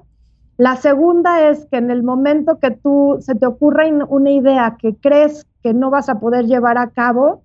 La 0.57 0.75
segunda 0.75 1.49
es 1.49 1.65
que 1.67 1.77
en 1.77 1.91
el 1.91 2.01
momento 2.01 2.57
que 2.59 2.71
tú 2.71 3.17
se 3.19 3.35
te 3.35 3.45
ocurra 3.45 3.85
una 4.09 4.31
idea 4.31 4.77
que 4.79 4.95
crees 4.95 5.45
que 5.61 5.73
no 5.73 5.91
vas 5.91 6.09
a 6.09 6.19
poder 6.19 6.45
llevar 6.45 6.79
a 6.79 6.89
cabo, 6.89 7.43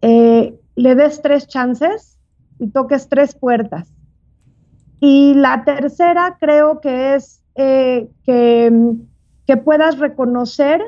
eh, 0.00 0.58
le 0.74 0.94
des 0.94 1.20
tres 1.20 1.46
chances 1.46 2.18
y 2.58 2.68
toques 2.68 3.08
tres 3.08 3.34
puertas. 3.34 3.92
Y 5.00 5.34
la 5.34 5.64
tercera 5.64 6.38
creo 6.40 6.80
que 6.80 7.14
es 7.14 7.42
eh, 7.54 8.08
que, 8.24 9.56
puedas 9.64 9.98
reconocer 9.98 10.80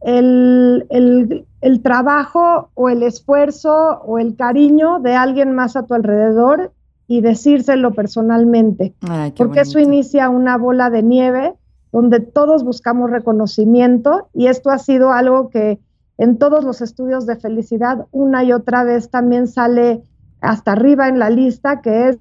el, 0.00 0.86
el, 0.90 1.82
trabajo 1.82 2.70
o 2.74 2.88
el 2.88 3.02
esfuerzo 3.02 4.00
o 4.04 4.18
el 4.18 4.36
cariño 4.36 5.00
de 5.00 5.14
alguien 5.14 5.54
más 5.54 5.76
a 5.76 5.86
tu 5.86 5.94
alrededor 5.94 6.72
y 7.06 7.20
decírselo 7.20 7.92
personalmente, 7.92 8.94
porque 9.36 9.60
eso 9.60 9.78
inicia 9.78 10.30
una 10.30 10.56
bola 10.56 10.90
de 10.90 11.02
nieve 11.02 11.54
donde 11.92 12.20
todos 12.20 12.64
buscamos 12.64 13.10
reconocimiento 13.10 14.28
y 14.32 14.46
esto 14.46 14.70
ha 14.70 14.78
sido 14.78 15.12
algo 15.12 15.48
que 15.48 15.78
en 16.18 16.38
todos 16.38 16.64
los 16.64 16.80
estudios 16.80 17.26
de 17.26 17.36
felicidad 17.36 18.06
una 18.10 18.42
y 18.42 18.52
otra 18.52 18.84
vez 18.84 19.10
también 19.10 19.46
sale 19.46 20.02
hasta 20.40 20.72
arriba 20.72 21.08
en 21.08 21.18
la 21.18 21.30
lista, 21.30 21.82
que 21.82 22.08
es 22.08 22.18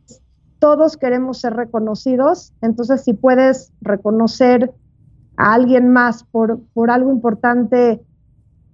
todos 0.59 0.95
queremos 0.95 1.39
ser 1.39 1.55
reconocidos, 1.55 2.53
entonces 2.61 3.03
si 3.03 3.13
puedes 3.13 3.73
reconocer 3.81 4.71
a 5.37 5.53
alguien 5.53 5.91
más 5.91 6.23
por, 6.23 6.59
por 6.73 6.91
algo 6.91 7.11
importante 7.11 8.01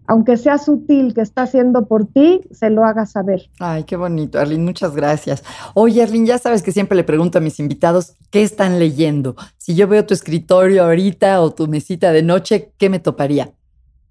aunque 0.09 0.37
sea 0.37 0.57
sutil 0.57 1.13
que 1.13 1.21
está 1.21 1.43
haciendo 1.43 1.85
por 1.85 2.07
ti, 2.07 2.41
se 2.49 2.71
lo 2.71 2.83
haga 2.83 3.05
saber. 3.05 3.47
Ay, 3.59 3.83
qué 3.83 3.95
bonito, 3.95 4.39
Arlene, 4.39 4.63
muchas 4.63 4.95
gracias. 4.95 5.43
Oye, 5.75 6.01
Arlene, 6.01 6.25
ya 6.25 6.39
sabes 6.39 6.63
que 6.63 6.71
siempre 6.71 6.95
le 6.95 7.03
pregunto 7.03 7.37
a 7.37 7.41
mis 7.41 7.59
invitados 7.59 8.15
qué 8.31 8.41
están 8.41 8.79
leyendo. 8.79 9.35
Si 9.59 9.75
yo 9.75 9.87
veo 9.87 10.07
tu 10.07 10.15
escritorio 10.15 10.83
ahorita 10.83 11.39
o 11.43 11.51
tu 11.51 11.67
mesita 11.67 12.11
de 12.11 12.23
noche, 12.23 12.71
¿qué 12.79 12.89
me 12.89 12.97
toparía? 12.97 13.51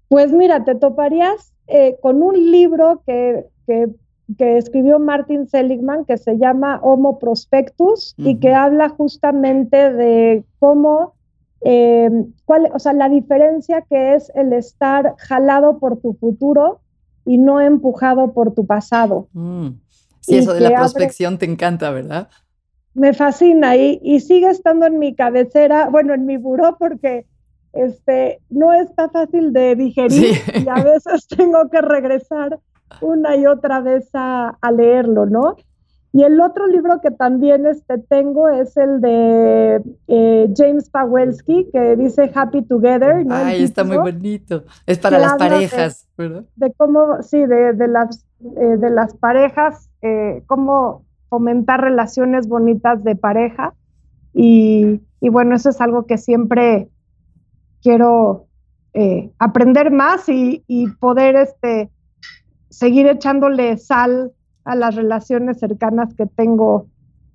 Pues 0.07 0.31
mira, 0.31 0.63
te 0.63 0.73
toparías 0.73 1.51
eh, 1.67 1.97
con 2.01 2.23
un 2.23 2.49
libro 2.49 3.03
que, 3.05 3.47
que, 3.67 3.89
escribió 4.57 4.99
Martin 4.99 5.49
Seligman 5.49 6.05
que 6.05 6.17
se 6.17 6.37
llama 6.37 6.79
Homo 6.81 7.19
Prospectus 7.19 8.13
y 8.15 8.39
que 8.39 8.53
habla 8.53 8.87
justamente 8.87 9.91
de 9.91 10.45
cómo 10.59 11.15
eh, 11.61 12.09
cuál, 12.45 12.69
o 12.73 12.79
sea, 12.79 12.93
la 12.93 13.09
diferencia 13.09 13.81
que 13.81 14.15
es 14.15 14.31
el 14.35 14.53
estar 14.53 15.15
jalado 15.17 15.79
por 15.79 15.97
tu 15.97 16.13
futuro 16.13 16.79
y 17.25 17.37
no 17.37 17.59
empujado 17.59 18.33
por 18.33 18.53
tu 18.53 18.65
pasado. 18.65 19.27
Mm. 19.33 19.69
Sí, 20.21 20.37
eso 20.37 20.53
de 20.53 20.61
la 20.61 20.71
prospección 20.71 21.37
te 21.37 21.45
encanta, 21.45 21.91
¿verdad? 21.91 22.29
Me 22.93 23.13
fascina 23.13 23.75
y, 23.75 23.99
y, 24.03 24.19
sigue 24.19 24.49
estando 24.49 24.85
en 24.85 24.99
mi 24.99 25.15
cabecera, 25.15 25.89
bueno, 25.89 26.13
en 26.13 26.25
mi 26.25 26.37
buró 26.37 26.75
porque 26.77 27.25
este, 27.73 28.41
no 28.49 28.73
está 28.73 29.09
fácil 29.09 29.53
de 29.53 29.75
digerir 29.75 30.35
y 30.53 30.67
a 30.67 30.83
veces 30.83 31.27
tengo 31.37 31.69
que 31.69 31.81
regresar 31.81 32.59
una 33.01 33.35
y 33.35 33.45
otra 33.45 33.79
vez 33.81 34.09
a, 34.13 34.57
a 34.59 34.71
leerlo, 34.71 35.25
¿no? 35.25 35.55
Y 36.11 36.23
el 36.23 36.41
otro 36.41 36.65
libro 36.65 37.01
que 37.01 37.11
también 37.11 37.67
este, 37.67 37.99
tengo 37.99 38.49
es 38.49 38.75
el 38.77 38.99
de 38.99 39.81
eh, 40.07 40.51
James 40.57 40.89
Pawelski, 40.89 41.69
que 41.71 41.95
dice 41.95 42.31
Happy 42.33 42.63
Together. 42.63 43.23
Ay, 43.29 43.63
está 43.63 43.83
muy 43.83 43.97
bonito. 43.97 44.63
Es 44.87 44.97
para 44.97 45.19
las 45.19 45.35
parejas, 45.35 46.07
de, 46.17 46.27
¿verdad? 46.27 46.45
De 46.55 46.73
cómo, 46.73 47.21
sí, 47.21 47.45
de, 47.45 47.73
de 47.73 47.87
las, 47.87 48.25
eh, 48.41 48.77
de 48.77 48.89
las 48.89 49.15
parejas, 49.17 49.91
eh, 50.01 50.41
cómo 50.47 51.05
fomentar 51.29 51.81
relaciones 51.81 52.47
bonitas 52.47 53.03
de 53.03 53.15
pareja. 53.15 53.75
Y, 54.33 55.01
y, 55.21 55.29
bueno, 55.29 55.55
eso 55.55 55.69
es 55.69 55.79
algo 55.79 56.07
que 56.07 56.17
siempre 56.17 56.89
quiero 57.81 58.45
aprender 59.37 59.91
más 59.91 60.27
y, 60.27 60.65
y 60.67 60.87
poder 60.87 61.35
este, 61.35 61.89
seguir 62.69 63.07
echándole 63.07 63.77
sal 63.77 64.33
a 64.69 64.75
las 64.75 64.95
relaciones 64.95 65.59
cercanas 65.59 66.13
que 66.13 66.27
tengo 66.27 66.85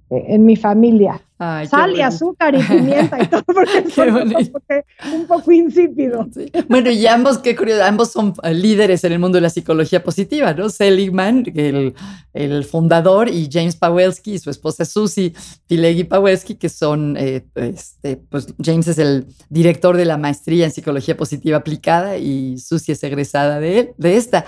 eh, 0.09 0.25
en 0.29 0.45
mi 0.47 0.55
familia. 0.55 1.21
Sal 1.69 1.97
y 1.97 2.01
azúcar 2.01 2.55
y 2.55 2.63
pimienta 2.63 3.23
y 3.23 3.27
todo, 3.27 3.43
porque, 3.45 3.79
es 3.89 5.13
un 5.13 5.27
poco 5.27 5.53
insípido. 5.53 6.29
Bueno, 6.69 6.91
y 6.91 7.07
ambos, 7.07 7.39
qué 7.39 7.55
curioso, 7.57 7.85
ambos 7.85 8.13
son 8.13 8.35
eh, 8.43 8.55
líderes 8.55 9.05
en 9.05 9.13
el 9.13 9.19
mundo 9.19 9.37
de 9.37 9.43
la 9.43 9.51
psicología 9.51 10.03
positiva, 10.03 10.53
¿no? 10.55 10.69
Seligman, 10.69 11.45
el, 11.55 11.95
el 12.33 12.65
fundador, 12.65 13.29
y 13.29 13.49
James 13.51 13.77
Pawelski 13.77 14.35
y 14.35 14.39
su 14.39 14.51
esposa 14.51 14.85
Susie 14.85 15.33
Pilegui 15.67 16.05
Pawelski, 16.05 16.55
que 16.57 16.69
son, 16.69 17.17
eh, 17.19 17.45
este, 17.55 18.17
pues 18.17 18.47
James 18.63 18.89
es 18.89 18.99
el 18.99 19.27
director 19.49 19.97
de 19.97 20.05
la 20.05 20.17
maestría 20.17 20.67
en 20.67 20.71
psicología 20.71 21.17
positiva 21.17 21.59
aplicada 21.59 22.17
y 22.17 22.59
Susie 22.59 22.93
es 22.93 23.03
egresada 23.03 23.61
de 23.61 23.79
él, 23.79 23.91
de 23.97 24.17
esta. 24.17 24.45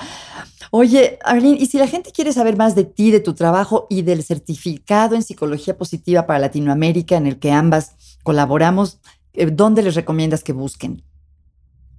Oye, 0.70 1.18
Arlene, 1.22 1.58
y 1.60 1.66
si 1.66 1.78
la 1.78 1.86
gente 1.86 2.10
quiere 2.10 2.32
saber 2.32 2.56
más 2.56 2.74
de 2.74 2.84
ti, 2.84 3.10
de 3.10 3.20
tu 3.20 3.34
trabajo 3.34 3.86
y 3.88 4.02
del 4.02 4.22
certificado 4.22 5.14
en 5.14 5.22
psicología 5.22 5.76
positiva 5.76 6.26
para 6.26 6.40
Latinoamérica 6.40 6.85
en 6.86 7.26
el 7.26 7.38
que 7.38 7.52
ambas 7.52 8.18
colaboramos, 8.22 9.00
eh, 9.32 9.46
¿dónde 9.46 9.82
les 9.82 9.94
recomiendas 9.94 10.42
que 10.42 10.52
busquen? 10.52 11.02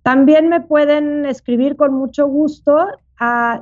También 0.04 0.50
me 0.50 0.62
pueden 0.62 1.26
escribir 1.26 1.76
con 1.76 1.94
mucho 1.94 2.28
gusto. 2.28 2.86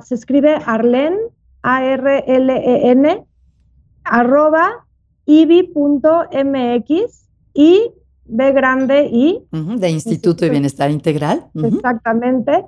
se 0.02 0.14
escribe 0.14 0.58
Arlen, 0.64 1.16
A-R-L-E-N, 1.62 3.24
arroba 4.04 4.86
ibi.mx 5.24 6.90
y 7.54 7.90
B 8.28 8.52
grande 8.52 9.08
I. 9.12 9.40
de 9.50 9.90
Instituto 9.90 10.44
de 10.44 10.50
Bienestar 10.50 10.90
Integral. 10.90 11.46
Exactamente. 11.54 12.64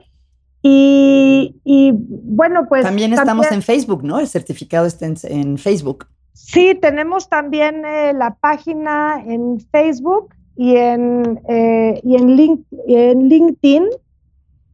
Y, 0.62 1.92
bueno, 1.94 2.66
pues. 2.68 2.82
También 2.82 3.12
estamos 3.12 3.50
en 3.52 3.62
Facebook, 3.62 4.02
¿no? 4.02 4.18
El 4.20 4.28
certificado 4.28 4.86
está 4.86 5.06
en, 5.06 5.58
Facebook. 5.58 6.06
Sí, 6.32 6.76
tenemos 6.80 7.28
también 7.28 7.84
eh, 7.84 8.12
la 8.12 8.34
página 8.34 9.22
en 9.26 9.60
Facebook 9.72 10.34
y 10.56 10.76
en, 10.76 11.40
eh, 11.48 12.00
y 12.02 12.16
en, 12.16 12.36
link, 12.36 12.60
en 12.86 13.28
LinkedIn. 13.28 13.84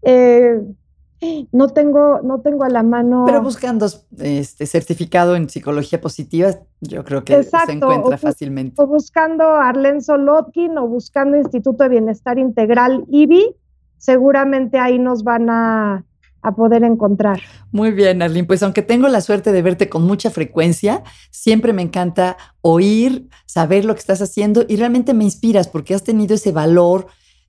Eh, 0.02 0.60
no 1.52 1.68
tengo, 1.68 2.20
no 2.22 2.40
tengo 2.40 2.64
a 2.64 2.68
la 2.68 2.82
mano. 2.82 3.24
Pero 3.26 3.42
buscando 3.42 3.86
este 4.18 4.66
certificado 4.66 5.36
en 5.36 5.48
psicología 5.48 6.00
positiva, 6.00 6.50
yo 6.80 7.04
creo 7.04 7.24
que 7.24 7.42
se 7.42 7.56
encuentra 7.72 8.18
fácilmente. 8.18 8.80
O 8.80 8.86
buscando 8.86 9.44
Arlen 9.44 10.02
Solotkin 10.02 10.76
o 10.78 10.88
buscando 10.88 11.36
Instituto 11.36 11.84
de 11.84 11.90
Bienestar 11.90 12.38
Integral 12.38 13.04
IBI, 13.10 13.56
seguramente 13.96 14.78
ahí 14.78 14.98
nos 14.98 15.24
van 15.24 15.50
a, 15.50 16.04
a 16.44 16.54
poder 16.54 16.84
encontrar. 16.84 17.40
Muy 17.72 17.90
bien, 17.90 18.22
Arlene. 18.22 18.46
Pues 18.46 18.62
aunque 18.62 18.82
tengo 18.82 19.08
la 19.08 19.22
suerte 19.22 19.50
de 19.50 19.62
verte 19.62 19.88
con 19.88 20.06
mucha 20.06 20.30
frecuencia, 20.30 21.02
siempre 21.30 21.72
me 21.72 21.82
encanta 21.82 22.36
oír, 22.60 23.28
saber 23.46 23.84
lo 23.84 23.94
que 23.94 24.00
estás 24.00 24.20
haciendo 24.20 24.64
y 24.68 24.76
realmente 24.76 25.14
me 25.14 25.24
inspiras 25.24 25.68
porque 25.68 25.94
has 25.94 26.04
tenido 26.04 26.34
ese 26.34 26.52
valor 26.52 27.06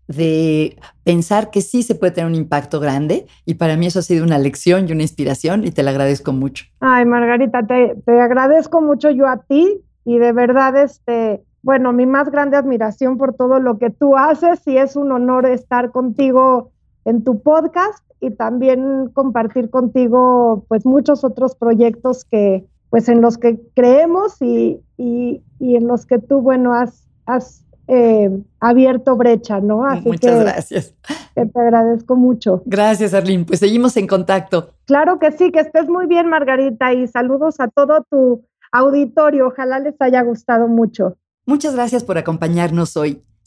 de 0.08 0.78
pensar 1.03 1.49
que 1.49 1.62
sí 1.62 1.84
se 1.84 1.95
puede 1.95 2.12
tener 2.12 2.30
un 2.30 2.36
impacto 2.36 2.80
grande 2.80 3.26
y 3.45 3.56
para 3.56 3.76
mí 3.76 3.88
eso 3.88 3.99
ha 3.99 4.03
sido 4.03 4.24
una 4.24 4.38
lección 4.38 4.88
y 4.88 4.91
una 4.91 5.01
inspiración 5.01 5.66
y 5.66 5.72
te 5.72 5.84
la 5.84 5.91
agradezco 5.91 6.32
mucho. 6.32 6.66
Ay, 6.80 7.06
Margarita, 7.06 7.66
te, 7.66 7.95
te 8.06 8.22
agradezco 8.22 8.82
mucho 8.82 9.10
yo 9.10 9.28
a 9.28 9.38
ti 9.38 9.82
y 10.03 10.18
de 10.18 10.32
verdad, 10.32 10.76
este, 10.78 11.43
bueno, 11.64 11.91
mi 11.93 12.06
más 12.06 12.30
grande 12.30 12.58
admiración 12.58 13.18
por 13.18 13.34
todo 13.34 13.60
lo 13.60 13.80
que 13.80 13.89
tú 13.89 14.16
haces 14.16 14.62
y 14.68 14.78
es 14.78 14.95
un 14.95 15.12
honor 15.12 15.47
estar 15.47 15.91
contigo 15.91 16.72
en 17.06 17.24
tu 17.24 17.41
podcast 17.41 18.03
y 18.22 18.32
también 18.32 19.10
compartir 19.14 19.70
contigo 19.70 20.66
pues 20.68 20.86
muchos 20.86 21.24
otros 21.24 21.56
proyectos 21.56 22.26
que 22.26 22.66
pues 22.89 23.10
en 23.10 23.22
los 23.22 23.38
que 23.38 23.60
creemos 23.76 24.41
y, 24.41 24.80
y, 24.97 25.41
y 25.60 25.76
en 25.76 25.88
los 25.88 26.06
que 26.06 26.20
tú, 26.20 26.41
bueno, 26.41 26.74
has, 26.74 27.08
has 27.26 27.64
eh, 27.88 28.30
abierto 28.60 29.16
brecha, 29.16 29.60
¿no? 29.60 29.84
Muchas 30.04 30.40
gracias. 30.40 30.94
te 31.34 31.60
agradezco 31.60 32.16
mucho. 32.16 32.64
Gracias, 32.66 33.14
Arlene. 33.14 33.46
Pues 33.46 33.60
seguimos 33.60 33.96
en 33.98 34.08
contacto. 34.08 34.72
Claro 34.86 35.20
que 35.20 35.32
sí, 35.32 35.52
que 35.52 35.60
estés 35.60 35.88
muy 35.88 36.08
bien, 36.08 36.28
Margarita, 36.28 36.94
y 36.94 37.08
saludos 37.08 37.60
a 37.60 37.68
todo 37.68 38.06
tu 38.10 38.46
auditorio. 38.72 39.48
Ojalá 39.48 39.80
les 39.80 39.96
haya 40.00 40.22
gustado 40.24 40.68
mucho. 40.68 41.18
Muchas 41.46 41.76
gracias 41.76 42.04
por 42.04 42.18
acompañarnos 42.18 42.98
hoy. 42.98 43.22